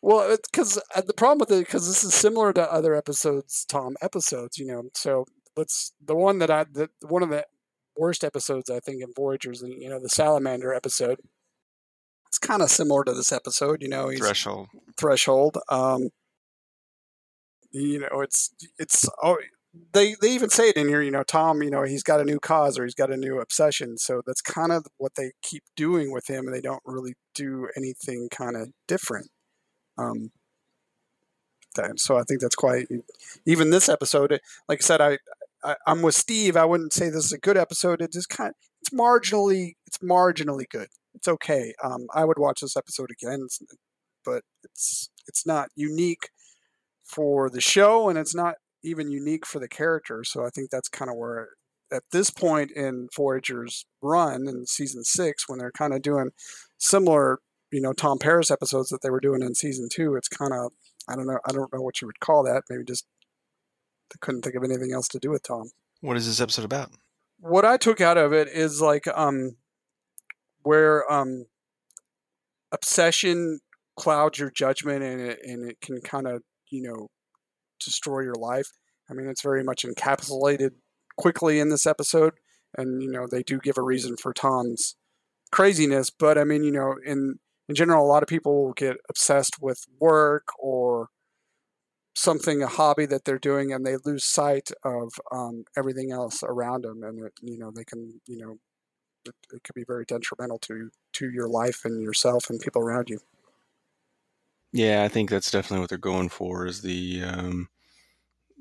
[0.02, 4.56] Well, because the problem with it, because this is similar to other episodes, Tom episodes,
[4.56, 4.84] you know.
[4.94, 5.24] So
[5.56, 7.44] let's the one that I, the one of the
[7.98, 11.20] worst episodes I think in Voyagers, and you know, the Salamander episode.
[12.28, 14.08] It's kind of similar to this episode, you know.
[14.08, 14.68] He's Threshold.
[14.98, 15.58] threshold.
[15.70, 16.08] Um,
[17.70, 19.38] you know, it's it's oh,
[19.92, 21.02] they they even say it in here.
[21.02, 21.62] You know, Tom.
[21.62, 23.98] You know, he's got a new cause or he's got a new obsession.
[23.98, 27.68] So that's kind of what they keep doing with him, and they don't really do
[27.76, 29.28] anything kind of different.
[29.98, 30.30] Um,
[31.76, 32.88] that, so I think that's quite
[33.44, 34.40] even this episode.
[34.68, 35.18] Like I said, I,
[35.66, 36.56] I I'm with Steve.
[36.56, 38.00] I wouldn't say this is a good episode.
[38.00, 40.88] It just kind it's marginally it's marginally good.
[41.14, 41.74] It's okay.
[41.82, 43.46] Um, I would watch this episode again,
[44.24, 46.30] but it's it's not unique
[47.04, 50.22] for the show, and it's not even unique for the character.
[50.24, 51.50] So I think that's kind of where
[51.92, 56.30] at this point in Voyager's run in season six, when they're kind of doing
[56.78, 57.38] similar,
[57.72, 60.72] you know, Tom Paris episodes that they were doing in season two, it's kind of
[61.08, 62.62] I don't know I don't know what you would call that.
[62.70, 63.06] Maybe just
[64.20, 66.90] couldn't think of anything else to do with Tom What is this episode about?
[67.40, 69.56] what I took out of it is like um
[70.62, 71.46] where um
[72.72, 73.60] obsession
[73.96, 77.08] clouds your judgment and it and it can kind of you know
[77.82, 78.68] destroy your life.
[79.10, 80.70] I mean, it's very much encapsulated
[81.16, 82.34] quickly in this episode,
[82.76, 84.96] and you know they do give a reason for Tom's
[85.52, 86.10] craziness.
[86.10, 87.38] But I mean, you know, in
[87.68, 91.08] in general, a lot of people get obsessed with work or
[92.16, 96.84] something, a hobby that they're doing, and they lose sight of um, everything else around
[96.84, 98.58] them, and it, you know they can, you know,
[99.26, 103.10] it, it could be very detrimental to to your life and yourself and people around
[103.10, 103.20] you.
[104.72, 107.68] Yeah, I think that's definitely what they're going for is the um,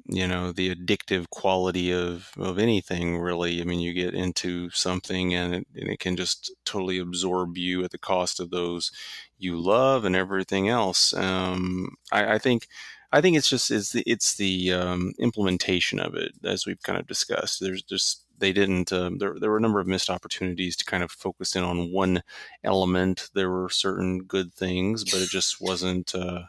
[0.07, 3.61] you know the addictive quality of of anything really.
[3.61, 7.83] I mean, you get into something and it, and it can just totally absorb you
[7.83, 8.91] at the cost of those
[9.37, 11.13] you love and everything else.
[11.13, 12.67] Um, I, I think.
[13.11, 16.99] I think it's just it's the it's the um, implementation of it as we've kind
[16.99, 17.59] of discussed.
[17.59, 21.03] There's just they didn't um, there there were a number of missed opportunities to kind
[21.03, 22.23] of focus in on one
[22.63, 23.29] element.
[23.33, 26.43] There were certain good things, but it just wasn't uh,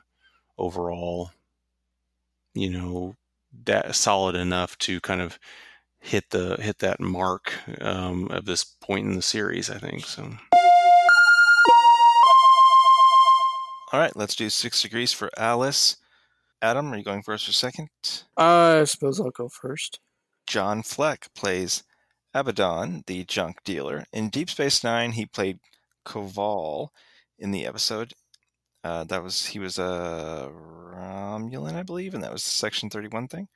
[0.59, 1.31] overall,
[2.55, 3.17] you know,
[3.65, 5.39] that solid enough to kind of
[6.01, 9.71] hit the hit that mark um, of this point in the series.
[9.71, 10.31] I think so.
[13.93, 15.97] All right, let's do six degrees for Alice.
[16.63, 17.89] Adam, are you going first or second?
[18.37, 20.01] I suppose I'll go first.
[20.47, 21.83] John Fleck plays
[22.33, 24.05] Abaddon, the junk dealer.
[24.13, 25.59] In Deep Space Nine, he played
[26.07, 26.89] Koval
[27.39, 28.15] in the episode.
[28.85, 33.09] Uh, that was he was a Romulan, I believe, and that was the Section Thirty
[33.09, 33.49] One thing.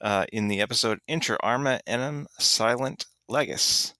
[0.00, 3.94] Uh, in the episode Inter Arma Enim Silent Leges.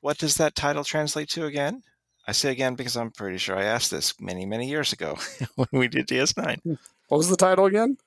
[0.00, 1.82] What does that title translate to again?
[2.26, 5.18] I say again because I'm pretty sure I asked this many, many years ago
[5.56, 6.78] when we did DS9.
[7.12, 7.98] What was the title again?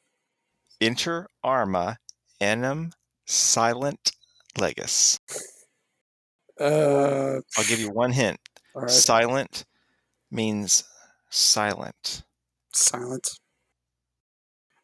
[0.81, 1.99] Inter Arma
[2.41, 2.91] Enim
[3.27, 4.11] Silent
[4.57, 5.19] Leges.
[6.59, 8.39] Uh, I'll give you one hint.
[8.73, 8.89] all right.
[8.89, 9.63] Silent
[10.31, 10.85] means
[11.29, 12.23] silent.
[12.73, 13.39] Silence.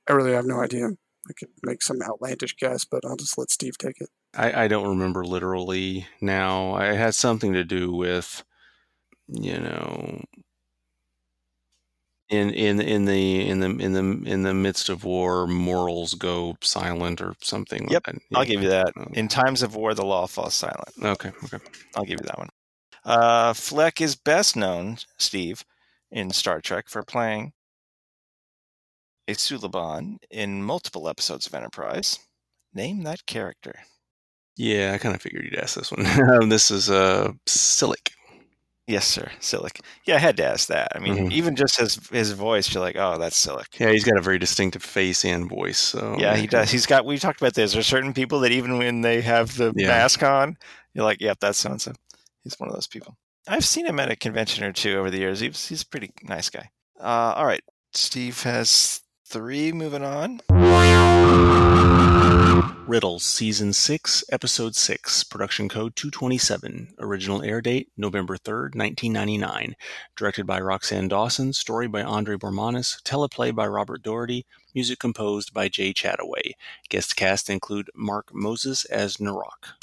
[0.07, 0.89] I really have no idea.
[1.27, 4.09] I could make some outlandish guess, but I'll just let Steve take it.
[4.35, 6.77] I, I don't remember literally now.
[6.77, 8.43] It had something to do with,
[9.27, 10.21] you know,
[12.31, 16.55] in in in the in the in the in the midst of war, morals go
[16.61, 17.87] silent or something.
[17.91, 18.37] Yep, like that.
[18.37, 18.93] I'll give you that.
[18.97, 19.07] Oh.
[19.13, 20.89] In times of war, the law falls silent.
[21.03, 21.59] Okay, okay.
[21.95, 22.49] I'll give you that one.
[23.03, 25.65] Uh, Fleck is best known, Steve,
[26.09, 27.51] in Star Trek for playing
[29.27, 32.17] a Suliban in multiple episodes of Enterprise.
[32.73, 33.75] Name that character.
[34.55, 36.49] Yeah, I kind of figured you'd ask this one.
[36.49, 38.11] this is uh Silik.
[38.91, 39.79] Yes, sir, Silik.
[40.05, 40.89] Yeah, I had to ask that.
[40.93, 41.31] I mean, Mhm.
[41.31, 43.67] even just his his voice, you're like, oh, that's Silik.
[43.79, 45.77] Yeah, he's got a very distinctive face and voice.
[45.79, 46.69] So Yeah, he does.
[46.71, 47.05] He's got.
[47.05, 47.71] We talked about this.
[47.71, 49.87] There's certain people that even when they have the Yeah.
[49.87, 50.57] mask on,
[50.93, 51.93] you're like, "Yep, that's so and so."
[52.43, 53.15] He's one of those people.
[53.47, 55.39] I've seen him at a convention or two over the years.
[55.39, 56.69] He's he's a pretty nice guy.
[56.99, 59.71] Uh, all right, Steve has three.
[59.71, 60.41] Moving on.
[62.91, 66.93] Riddles, Season 6, Episode 6, Production Code 227.
[66.99, 69.77] Original air date November 3rd, 1999.
[70.17, 71.53] Directed by Roxanne Dawson.
[71.53, 73.01] Story by Andre Bormanis.
[73.03, 74.45] Teleplay by Robert Doherty.
[74.75, 76.51] Music composed by Jay Chattaway.
[76.89, 79.77] Guest cast include Mark Moses as Naroq.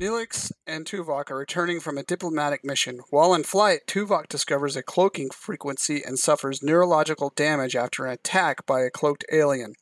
[0.00, 3.00] Neelix and Tuvok are returning from a diplomatic mission.
[3.10, 8.64] While in flight, Tuvok discovers a cloaking frequency and suffers neurological damage after an attack
[8.64, 9.74] by a cloaked alien.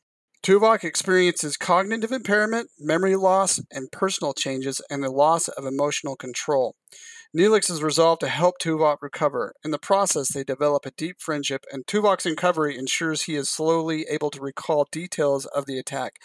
[0.43, 6.75] Tuvok experiences cognitive impairment, memory loss, and personal changes, and the loss of emotional control.
[7.33, 9.53] Neelix is resolved to help Tuvok recover.
[9.63, 14.05] In the process, they develop a deep friendship, and Tuvok's recovery ensures he is slowly
[14.09, 16.15] able to recall details of the attack,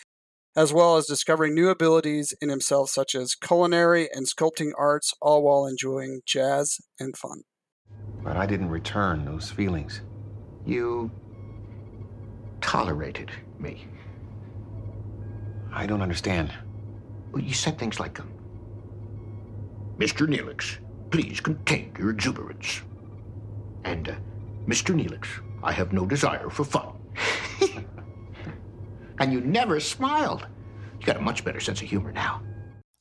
[0.57, 5.43] as well as discovering new abilities in himself, such as culinary and sculpting arts, all
[5.43, 7.43] while enjoying jazz and fun.
[8.23, 10.03] But I didn't return those feelings.
[10.65, 11.11] You
[12.61, 13.87] tolerated me.
[15.73, 16.53] I don't understand.
[17.33, 18.33] Well, you said things like, um,
[19.99, 20.27] Mr.
[20.27, 20.79] Neelix,
[21.11, 22.83] please contain your exuberance.
[23.85, 24.15] And, uh,
[24.67, 24.95] Mr.
[24.95, 25.27] Neelix,
[25.63, 26.95] I have no desire for fun.
[29.21, 30.47] and you never smiled.
[31.01, 32.43] You got a much better sense of humor now.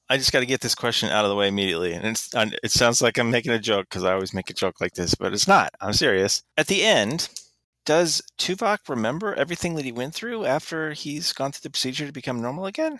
[0.09, 2.71] I just got to get this question out of the way immediately, and it's, it
[2.71, 5.33] sounds like I'm making a joke because I always make a joke like this, but
[5.33, 5.73] it's not.
[5.81, 6.43] I'm serious.
[6.57, 7.29] At the end,
[7.85, 12.11] does Tuvok remember everything that he went through after he's gone through the procedure to
[12.11, 12.99] become normal again?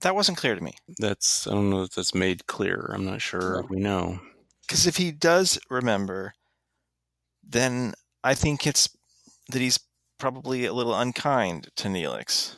[0.00, 0.74] That wasn't clear to me.
[0.98, 2.90] That's, I don't know if that's made clear.
[2.92, 3.66] I'm not sure No.
[3.70, 4.18] we know.
[4.66, 6.34] Because if he does remember,
[7.42, 8.88] then I think it's
[9.50, 9.78] that he's
[10.24, 12.56] probably a little unkind to Neelix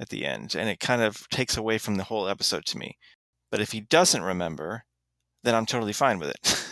[0.00, 2.96] at the end, and it kind of takes away from the whole episode to me.
[3.50, 4.84] But if he doesn't remember,
[5.42, 6.66] then I'm totally fine with it.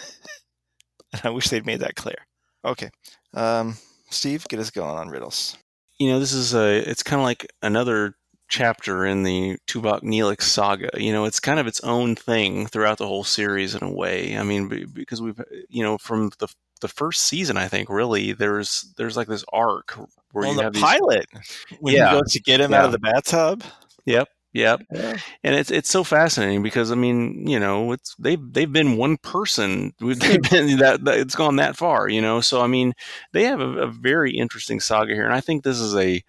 [1.12, 2.16] and I wish they'd made that clear.
[2.64, 2.88] Okay,
[3.35, 3.76] um,
[4.09, 5.59] Steve, get us going on riddles.
[5.98, 8.14] you know, this is a, it's kind of like another
[8.48, 10.88] chapter in the Tuvok Neelix saga.
[10.96, 14.38] You know, it's kind of its own thing throughout the whole series in a way.
[14.38, 16.48] I mean, because we've, you know, from the
[16.82, 19.96] the first season, I think really there's there's like this arc
[20.32, 20.82] where well, you the have these.
[20.82, 21.26] pilot
[21.80, 22.10] when Yeah.
[22.14, 23.64] he goes to get him out of the bathtub.
[24.04, 24.80] Yep, yep.
[24.92, 25.16] Yeah.
[25.44, 29.16] And it's it's so fascinating because I mean, you know, it's they've they've been one
[29.16, 29.94] person.
[30.00, 32.40] They've been that, that it's gone that far, you know.
[32.40, 32.92] So I mean,
[33.32, 36.22] they have a, a very interesting saga here, and I think this is a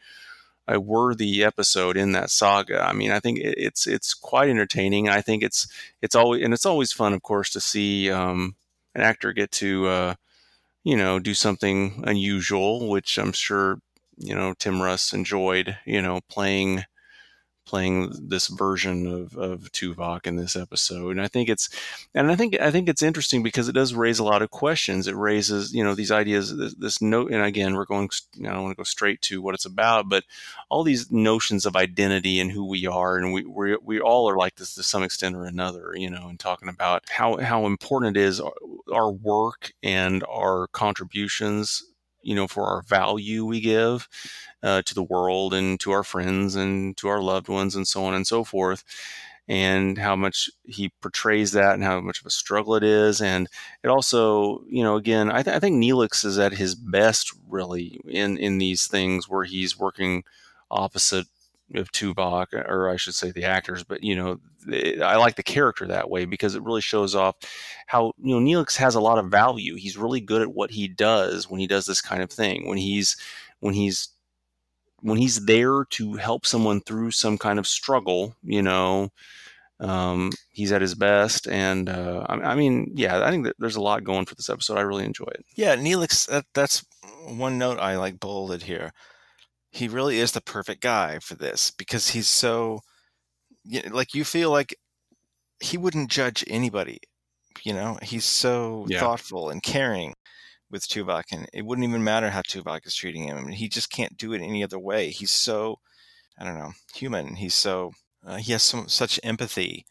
[0.67, 2.81] a worthy episode in that saga.
[2.81, 5.09] I mean, I think it, it's it's quite entertaining.
[5.09, 5.67] I think it's
[6.01, 8.55] it's always and it's always fun, of course, to see um,
[8.95, 10.15] an actor get to uh,
[10.84, 13.80] you know do something unusual, which I'm sure
[14.17, 15.78] you know Tim Russ enjoyed.
[15.86, 16.86] You know, playing
[17.73, 21.09] playing this version of, of Tuvok in this episode.
[21.09, 21.69] And I think it's,
[22.13, 25.07] and I think, I think it's interesting because it does raise a lot of questions.
[25.07, 28.62] It raises, you know, these ideas, this, this note, and again, we're going, I don't
[28.62, 30.23] want to go straight to what it's about, but
[30.69, 33.17] all these notions of identity and who we are.
[33.17, 36.27] And we, we, we all are like this to some extent or another, you know,
[36.27, 38.53] and talking about how, how important it is our,
[38.93, 41.83] our work and our contributions
[42.23, 44.07] you know for our value we give
[44.63, 48.05] uh, to the world and to our friends and to our loved ones and so
[48.05, 48.83] on and so forth
[49.47, 53.49] and how much he portrays that and how much of a struggle it is and
[53.83, 57.99] it also you know again i, th- I think neelix is at his best really
[58.07, 60.23] in in these things where he's working
[60.71, 61.27] opposite
[61.75, 64.39] of Tuvok, or I should say the actors, but you know,
[65.03, 67.36] I like the character that way because it really shows off
[67.88, 69.75] how you know Neelix has a lot of value.
[69.75, 72.67] He's really good at what he does when he does this kind of thing.
[72.67, 73.17] When he's
[73.59, 74.09] when he's
[75.01, 79.12] when he's there to help someone through some kind of struggle, you know,
[79.81, 81.45] um, he's at his best.
[81.47, 84.49] And uh, I, I, mean, yeah, I think that there's a lot going for this
[84.49, 84.77] episode.
[84.77, 85.45] I really enjoy it.
[85.55, 86.27] Yeah, Neelix.
[86.27, 86.86] That, that's
[87.27, 88.93] one note I like bolded here
[89.73, 92.79] he really is the perfect guy for this because he's so
[93.63, 94.75] you know, like you feel like
[95.59, 96.99] he wouldn't judge anybody
[97.63, 97.97] you know?
[98.01, 98.99] He's so yeah.
[98.99, 100.13] thoughtful and caring
[100.69, 103.69] with Tuvok and it wouldn't even matter how Tuvok is treating him I mean, he
[103.69, 105.09] just can't do it any other way.
[105.09, 105.77] He's so
[106.39, 107.36] I don't know human.
[107.36, 107.91] He's so
[108.25, 109.86] uh, he has so such empathy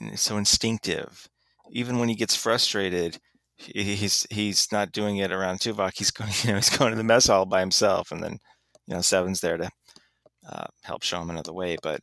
[0.00, 1.28] and so instinctive.
[1.70, 3.18] Even when he gets frustrated
[3.56, 7.04] he's he's not doing it around Tuvok he's going you know he's going to the
[7.04, 8.38] mess hall by himself and then
[8.86, 9.70] you know, Seven's there to
[10.48, 11.76] uh, help show him another way.
[11.82, 12.00] But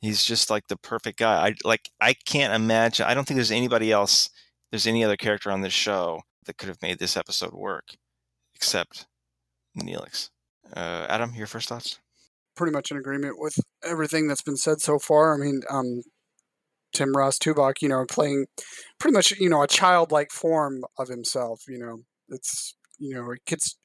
[0.00, 1.48] he's just like the perfect guy.
[1.48, 1.90] I like.
[2.00, 3.06] I can't imagine.
[3.06, 4.30] I don't think there's anybody else.
[4.70, 7.84] There's any other character on this show that could have made this episode work,
[8.54, 9.06] except
[9.76, 10.30] Neelix.
[10.74, 11.98] Uh, Adam, your first thoughts?
[12.56, 15.34] Pretty much in agreement with everything that's been said so far.
[15.34, 16.02] I mean, um,
[16.92, 18.46] Tim Russ Tuvok, you know, playing
[18.98, 21.62] pretty much, you know, a childlike form of himself.
[21.68, 23.76] You know, it's you know, it gets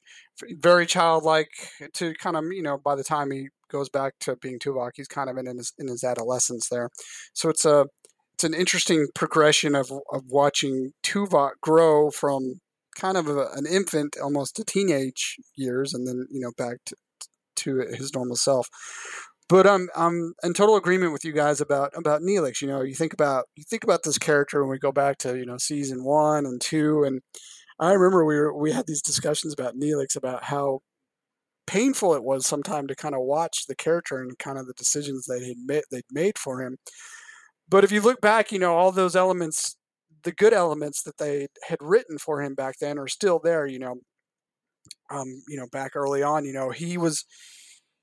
[0.60, 1.48] very childlike
[1.80, 4.92] eh, to kind of you know by the time he goes back to being Tuvok,
[4.94, 6.90] he's kind of in his in his adolescence there.
[7.32, 7.86] So it's a
[8.34, 12.60] it's an interesting progression of of watching Tuvok grow from
[12.94, 16.96] kind of a, an infant almost to teenage years, and then you know back to
[17.56, 18.68] to his normal self.
[19.48, 22.60] But I'm I'm in total agreement with you guys about about Neelix.
[22.60, 25.36] You know, you think about you think about this character when we go back to
[25.38, 27.20] you know season one and two, and
[27.78, 30.80] I remember we were we had these discussions about Neelix about how
[31.66, 35.26] painful it was sometimes to kind of watch the character and kind of the decisions
[35.26, 36.78] they had made they'd made for him.
[37.68, 39.76] But if you look back, you know all those elements,
[40.24, 43.66] the good elements that they had written for him back then are still there.
[43.66, 43.96] You know,
[45.10, 47.24] um, you know back early on, you know he was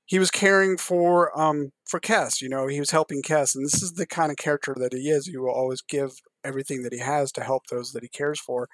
[0.06, 2.40] he was caring for um for Kes.
[2.42, 5.10] You know, he was helping Kes, and this is the kind of character that he
[5.10, 5.26] is.
[5.26, 6.12] He will always give
[6.44, 8.68] everything that he has to help those that he cares for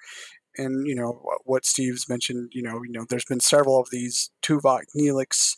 [0.57, 2.51] and you know what Steve's mentioned.
[2.53, 5.55] You know, you know, there's been several of these Tuvok Neelix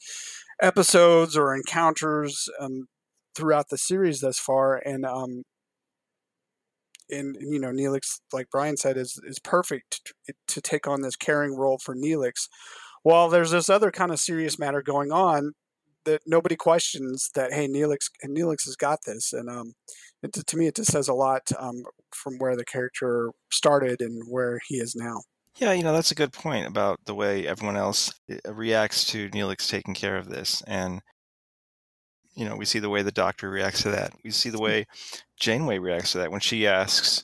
[0.62, 2.88] episodes or encounters um,
[3.36, 5.44] throughout the series thus far, and um,
[7.10, 11.16] and you know, Neelix, like Brian said, is is perfect to, to take on this
[11.16, 12.48] caring role for Neelix.
[13.04, 15.54] While there's this other kind of serious matter going on
[16.06, 19.74] that nobody questions that hey Neelix Neelix has got this and um
[20.22, 21.84] it, to me it just says a lot um,
[22.16, 25.22] from where the character started and where he is now.
[25.58, 29.30] Yeah, you know that's a good point about the way everyone else eh, reacts to
[29.30, 31.02] Neelix taking care of this, and
[32.36, 34.14] you know we see the way the Doctor reacts to that.
[34.24, 34.88] We see the way
[35.40, 37.24] Janeway reacts to that when she asks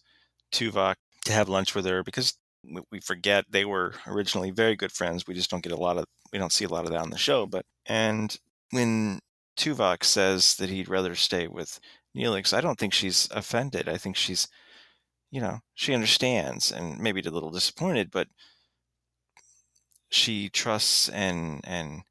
[0.52, 2.38] Tuvok to have lunch with her because
[2.92, 5.26] we forget they were originally very good friends.
[5.26, 7.10] We just don't get a lot of we don't see a lot of that on
[7.10, 7.48] the show.
[7.48, 8.38] But and
[8.72, 9.22] when
[9.58, 11.80] Tuvok says that he'd rather stay with
[12.16, 13.90] Neelix, I don't think she's offended.
[13.90, 14.48] I think she's,
[15.32, 18.28] you know, she understands and maybe a little disappointed, but
[20.10, 22.02] she trusts and and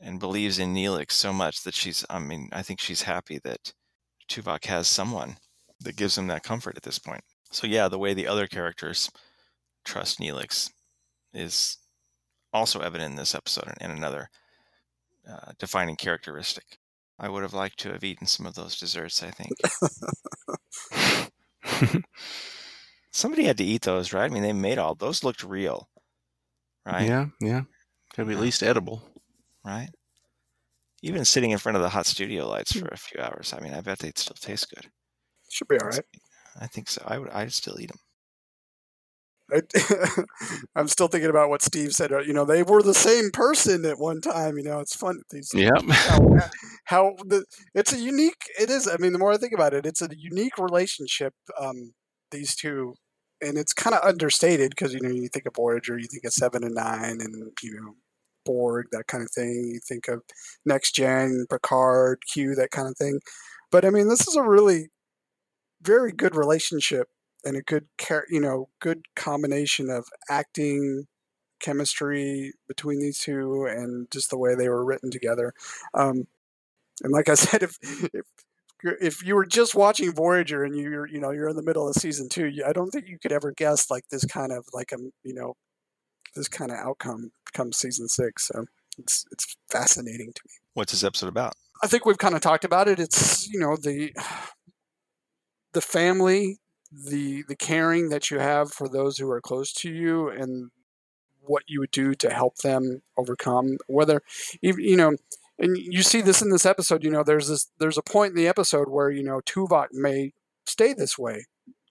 [0.00, 2.04] and believes in Neelix so much that she's.
[2.10, 3.72] I mean, I think she's happy that
[4.28, 5.36] Tuvok has someone
[5.80, 7.22] that gives him that comfort at this point.
[7.50, 9.10] So yeah, the way the other characters
[9.84, 10.70] trust Neelix
[11.32, 11.78] is
[12.52, 14.28] also evident in this episode and another
[15.28, 16.78] uh, defining characteristic.
[17.18, 19.52] I would have liked to have eaten some of those desserts, I think.
[23.12, 24.30] Somebody had to eat those, right?
[24.30, 25.88] I mean, they made all those looked real,
[26.84, 27.06] right?
[27.06, 27.62] Yeah, yeah.
[28.14, 29.02] Could be at least edible,
[29.64, 29.88] right?
[31.02, 32.80] Even sitting in front of the hot studio lights hmm.
[32.80, 34.90] for a few hours, I mean, I bet they'd still taste good.
[35.50, 36.00] Should be all right.
[36.60, 37.02] I think so.
[37.06, 37.30] I would.
[37.30, 37.98] I'd still eat them.
[39.54, 39.60] I,
[40.76, 42.12] I'm still thinking about what Steve said.
[42.12, 44.58] uh, You know, they were the same person at one time.
[44.58, 45.22] You know, it's fun.
[45.30, 45.82] These, Yep.
[45.90, 46.36] how,
[46.84, 47.44] how the
[47.74, 48.42] it's a unique.
[48.58, 48.88] It is.
[48.88, 51.34] I mean, the more I think about it, it's a unique relationship.
[51.58, 51.92] Um,
[52.30, 52.94] these two,
[53.40, 56.32] and it's kind of understated because you know you think of Voyager, you think of
[56.32, 57.94] Seven and Nine, and you know
[58.44, 59.70] Borg, that kind of thing.
[59.74, 60.22] You think of
[60.66, 63.20] Next Gen, Picard, Q, that kind of thing.
[63.70, 64.88] But I mean, this is a really
[65.82, 67.08] very good relationship
[67.44, 67.86] and a good
[68.30, 71.04] you know good combination of acting
[71.60, 75.52] chemistry between these two and just the way they were written together
[75.94, 76.26] um,
[77.02, 77.78] and like i said if
[78.12, 78.26] if
[79.00, 81.94] if you were just watching voyager and you're you know you're in the middle of
[81.94, 84.98] season two i don't think you could ever guess like this kind of like a
[85.22, 85.54] you know
[86.34, 88.66] this kind of outcome comes season six so
[88.98, 91.54] it's it's fascinating to me What's this episode about?
[91.84, 92.98] I think we've kind of talked about it.
[92.98, 94.12] It's you know the
[95.72, 96.58] the family,
[97.06, 100.70] the the caring that you have for those who are close to you, and
[101.40, 103.78] what you would do to help them overcome.
[103.86, 104.22] Whether
[104.62, 105.16] you know,
[105.58, 107.04] and you see this in this episode.
[107.04, 110.32] You know, there's this there's a point in the episode where you know Tuvok may
[110.66, 111.46] stay this way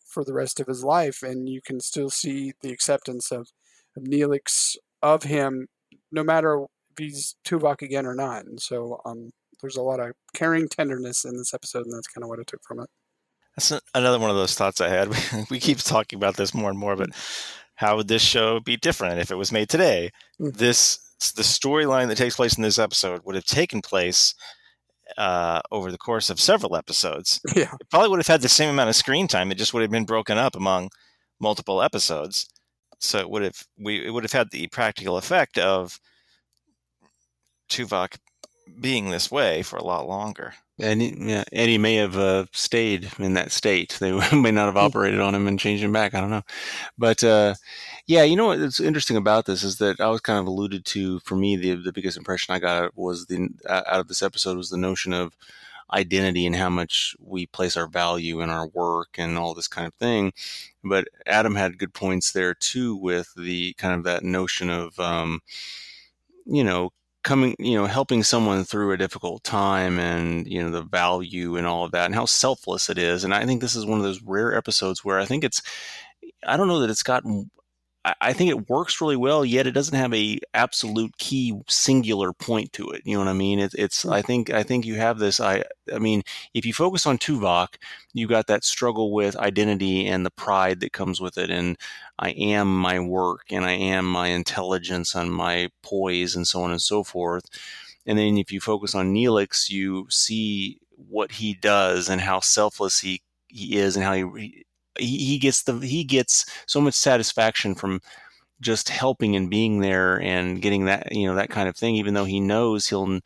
[0.07, 3.49] for the rest of his life, and you can still see the acceptance of
[3.97, 5.67] of Neelix of him,
[6.11, 8.45] no matter if he's Tuvok again or not.
[8.45, 9.31] And so, um,
[9.61, 12.43] there's a lot of caring tenderness in this episode, and that's kind of what I
[12.45, 12.89] took from it.
[13.55, 15.09] That's another one of those thoughts I had.
[15.49, 17.09] we keep talking about this more and more, but
[17.75, 20.09] how would this show be different if it was made today?
[20.39, 20.55] Mm.
[20.57, 20.99] This
[21.35, 24.35] the storyline that takes place in this episode would have taken place
[25.17, 27.39] uh, over the course of several episodes.
[27.55, 29.51] Yeah, It probably would have had the same amount of screen time.
[29.51, 30.89] It just would have been broken up among
[31.39, 32.47] multiple episodes.
[32.99, 35.99] So it would have we it would have had the practical effect of
[37.69, 38.17] Tuvok
[38.79, 40.53] being this way for a lot longer.
[40.79, 43.97] And yeah, Eddie may have uh, stayed in that state.
[43.99, 46.15] They may not have operated on him and changed him back.
[46.15, 46.41] I don't know,
[46.97, 47.55] but uh,
[48.07, 51.19] yeah, you know what's interesting about this is that I was kind of alluded to.
[51.19, 54.57] For me, the the biggest impression I got was the uh, out of this episode
[54.57, 55.37] was the notion of
[55.93, 59.85] identity and how much we place our value in our work and all this kind
[59.87, 60.33] of thing.
[60.83, 65.41] But Adam had good points there too with the kind of that notion of um,
[66.45, 66.91] you know
[67.23, 71.65] coming you know helping someone through a difficult time and you know the value and
[71.65, 74.03] all of that and how selfless it is and i think this is one of
[74.03, 75.61] those rare episodes where i think it's
[76.45, 77.49] i don't know that it's gotten
[78.05, 82.73] I- think it works really well, yet it doesn't have a absolute key singular point
[82.73, 83.01] to it.
[83.05, 83.59] You know what I mean?
[83.59, 84.03] It's, it's.
[84.03, 84.11] Hmm.
[84.13, 84.49] I think.
[84.51, 85.39] I think you have this.
[85.39, 85.63] I.
[85.93, 86.23] I mean,
[86.53, 87.75] if you focus on Tuvok,
[88.13, 91.77] you got that struggle with identity and the pride that comes with it, and
[92.19, 96.71] I am my work, and I am my intelligence and my poise, and so on
[96.71, 97.45] and so forth.
[98.05, 100.79] And then if you focus on Neelix, you see
[101.09, 104.65] what he does and how selfless he he is, and how he
[104.99, 108.01] he, he gets the he gets so much satisfaction from
[108.61, 112.13] just helping and being there and getting that you know that kind of thing even
[112.13, 113.19] though he knows he'll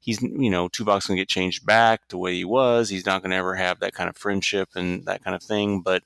[0.00, 3.04] he's you know Tuvok's going to get changed back to the way he was he's
[3.04, 6.02] not going to ever have that kind of friendship and that kind of thing but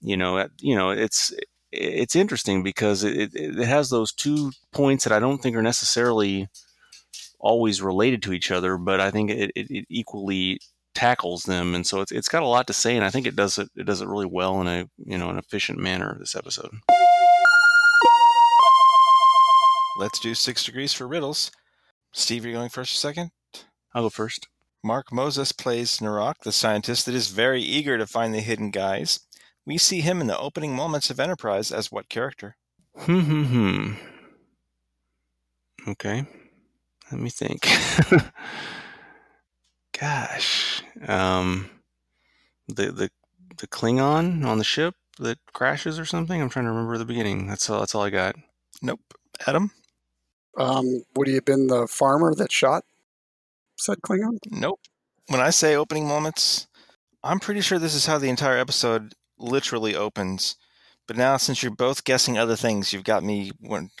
[0.00, 1.32] you know you know it's
[1.72, 6.48] it's interesting because it, it, has those two points that I don't think are necessarily
[7.38, 10.60] always related to each other but I think it, it, it equally
[10.96, 13.36] tackles them and so it's, it's got a lot to say and I think it
[13.36, 16.34] does it it does it really well in a you know an efficient manner this
[16.34, 16.70] episode
[19.98, 21.50] Let's do six degrees for riddles.
[22.12, 23.30] Steve, you're going first or second?
[23.94, 24.46] I'll go first
[24.84, 29.20] Mark Moses plays Naroq, the scientist that is very eager to find the hidden guys.
[29.64, 32.56] We see him in the opening moments of Enterprise as what character?
[32.98, 33.92] Hmm, hmm, hmm.
[35.88, 36.26] Okay.
[37.10, 37.66] Let me think.
[39.98, 40.75] Gosh.
[41.06, 41.70] Um,
[42.68, 43.10] the, the,
[43.58, 46.40] the Klingon on the ship that crashes or something?
[46.40, 47.46] I'm trying to remember the beginning.
[47.48, 48.36] That's all, that's all I got.
[48.82, 49.00] Nope.
[49.46, 49.70] Adam?
[50.56, 52.84] um, would he have been the farmer that shot
[53.76, 54.38] said Klingon?
[54.50, 54.80] Nope.
[55.28, 56.66] When I say opening moments,
[57.22, 60.56] I'm pretty sure this is how the entire episode literally opens.
[61.06, 63.52] But now, since you're both guessing other things, you've got me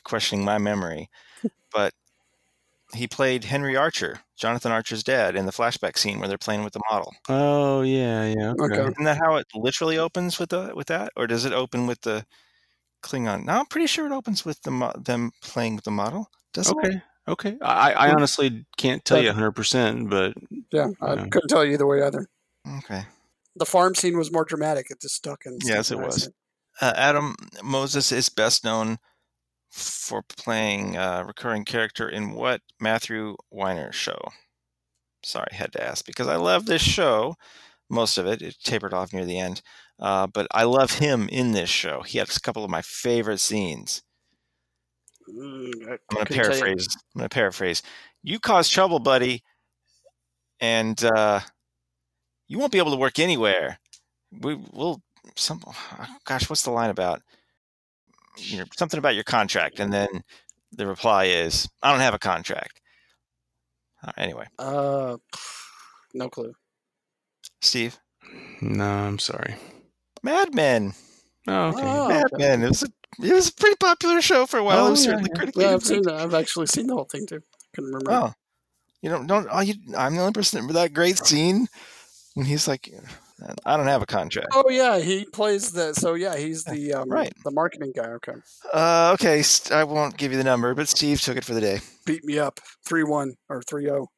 [0.04, 1.08] questioning my memory.
[1.72, 1.92] but
[2.96, 6.72] he played Henry Archer, Jonathan Archer's dad, in the flashback scene where they're playing with
[6.72, 7.14] the model.
[7.28, 8.52] Oh, yeah, yeah.
[8.58, 8.74] Okay.
[8.80, 8.90] Okay.
[8.90, 12.00] Isn't that how it literally opens with the with that, or does it open with
[12.02, 12.24] the
[13.02, 13.44] Klingon?
[13.44, 16.30] No, I'm pretty sure it opens with the mo- them playing with the model.
[16.52, 16.76] Does it?
[16.76, 17.02] Okay.
[17.28, 17.56] Okay.
[17.60, 20.34] I, I honestly can't tell you 100%, but
[20.72, 21.26] Yeah, I Yeah.
[21.26, 22.28] couldn't tell you either way either.
[22.78, 23.04] Okay.
[23.56, 24.90] The farm scene was more dramatic.
[24.90, 25.58] It just stuck in.
[25.64, 26.28] Yes, it was.
[26.80, 27.34] Uh, Adam
[27.64, 28.98] Moses is best known
[29.70, 34.18] for playing a recurring character in what Matthew Weiner show?
[35.22, 37.36] Sorry, had to ask because I love this show.
[37.90, 38.42] most of it.
[38.42, 39.62] It tapered off near the end.
[40.00, 42.02] Uh, but I love him in this show.
[42.02, 44.02] He has a couple of my favorite scenes.
[45.28, 46.64] Mm, I'm going to couldn't tell you.
[46.66, 46.88] paraphrase.
[47.14, 47.82] I'm going to paraphrase.
[48.22, 49.42] You cause trouble, buddy,
[50.60, 51.40] and uh,
[52.48, 53.78] you won't be able to work anywhere.
[54.40, 55.02] We will.
[55.36, 55.62] Some.
[56.24, 57.22] Gosh, what's the line about?
[58.38, 60.08] You know, something about your contract, and then
[60.72, 62.80] the reply is, "I don't have a contract."
[64.02, 65.16] Uh, anyway, Uh,
[66.14, 66.54] no clue.
[67.60, 67.98] Steve,
[68.60, 69.56] No, I'm sorry.
[70.22, 70.92] Mad Men.
[71.48, 71.80] Oh, okay.
[71.84, 72.48] Oh, Mad okay.
[72.48, 72.62] Men.
[72.64, 72.88] It was a
[73.22, 74.84] it was a pretty popular show for a while.
[74.84, 75.38] Oh, it was yeah, certainly yeah.
[75.38, 76.14] critically Yeah, I've seen that.
[76.14, 77.40] I've actually seen the whole thing too.
[77.74, 78.12] Couldn't remember.
[78.12, 78.32] Oh,
[79.00, 79.48] you don't don't.
[79.50, 81.68] Oh, you, I'm the only person that remember that great scene
[82.34, 82.90] when he's like,
[83.64, 85.92] "I don't have a contract." Oh yeah, he plays the.
[85.94, 87.32] So yeah, he's the um, Right.
[87.44, 88.08] the marketing guy.
[88.12, 88.32] Okay,
[88.72, 91.80] Uh, okay, I won't give you the number, but Steve took it for the day.
[92.06, 94.08] beat me up three one or three zero.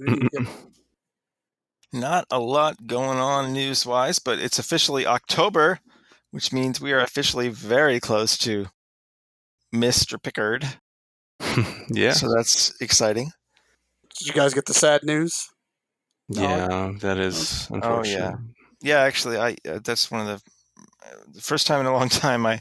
[0.00, 0.48] I didn't
[1.92, 5.78] Not a lot going on news wise, but it's officially October,
[6.32, 8.66] which means we are officially very close to
[9.74, 10.22] Mr.
[10.22, 10.66] Picard.
[11.88, 12.12] yeah.
[12.12, 13.32] So that's exciting.
[14.18, 15.48] Did you guys get the sad news?
[16.28, 18.36] Yeah, that is Oh, yeah.
[18.80, 20.42] Yeah, actually, I uh, that's one of the
[21.32, 22.60] the first time in a long time I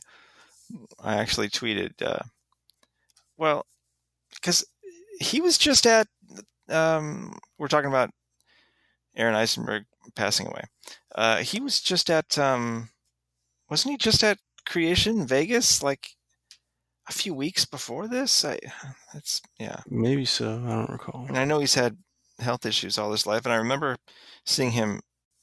[1.00, 2.02] I actually tweeted.
[2.02, 2.24] Uh,
[3.38, 3.66] well,
[4.34, 4.66] because
[5.20, 6.08] he was just at
[6.70, 8.12] um, we're talking about
[9.16, 10.64] Aron Eisenberg passing away.
[11.16, 12.90] Uh, he was just at um,
[13.70, 16.10] wasn't he just at Creation Vegas like
[17.08, 18.44] a few weeks before this?
[18.46, 18.60] I
[19.14, 19.82] that's yeah.
[19.90, 20.62] Maybe so.
[20.66, 21.26] I don't recall.
[21.28, 21.98] And I know he's had
[22.40, 23.46] health issues all his life.
[23.46, 23.98] And I remember
[24.46, 25.02] seeing him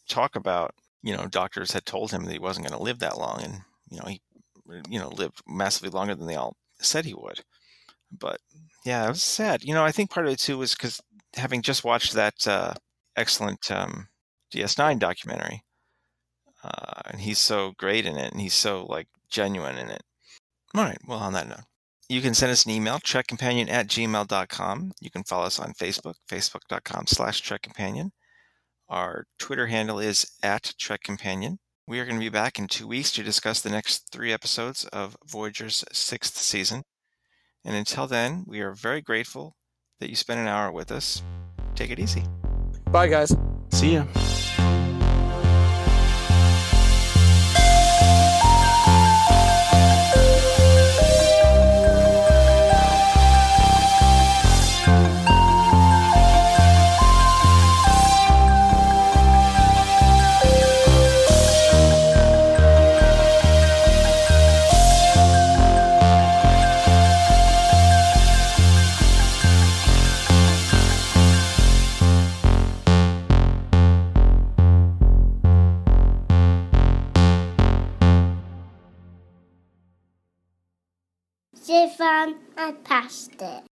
[0.09, 3.19] talk about, you know, doctors had told him that he wasn't going to live that
[3.19, 3.43] long.
[3.43, 4.21] And, you know, he,
[4.89, 7.41] you know, lived massively longer than they all said he would.
[8.11, 8.39] But
[8.85, 9.65] yeah, it was sad.
[9.65, 11.01] You know, I think part of it too was because
[11.35, 12.75] having just watched that uh,
[13.17, 14.09] excellent um,
[14.55, 15.63] DS9 documentary,
[16.63, 20.03] uh, and he's so great in it and he's so like genuine in it.
[20.75, 20.99] All right.
[21.07, 21.65] Well, on that note,
[22.09, 24.93] you can send us an email, trekcompanion at gmail.com.
[25.01, 28.11] You can follow us on Facebook, facebook.com slash trekcompanion.
[28.89, 31.57] Our Twitter handle is at trekcompanion.
[31.87, 34.85] We are going to be back in two weeks to discuss the next three episodes
[34.87, 36.83] of Voyager's sixth season.
[37.65, 39.57] And until then, we are very grateful
[40.01, 41.23] that you spent an hour with us.
[41.75, 42.25] Take it easy.
[42.91, 43.35] Bye, guys.
[43.71, 44.05] See ya.
[82.07, 83.65] I passed it.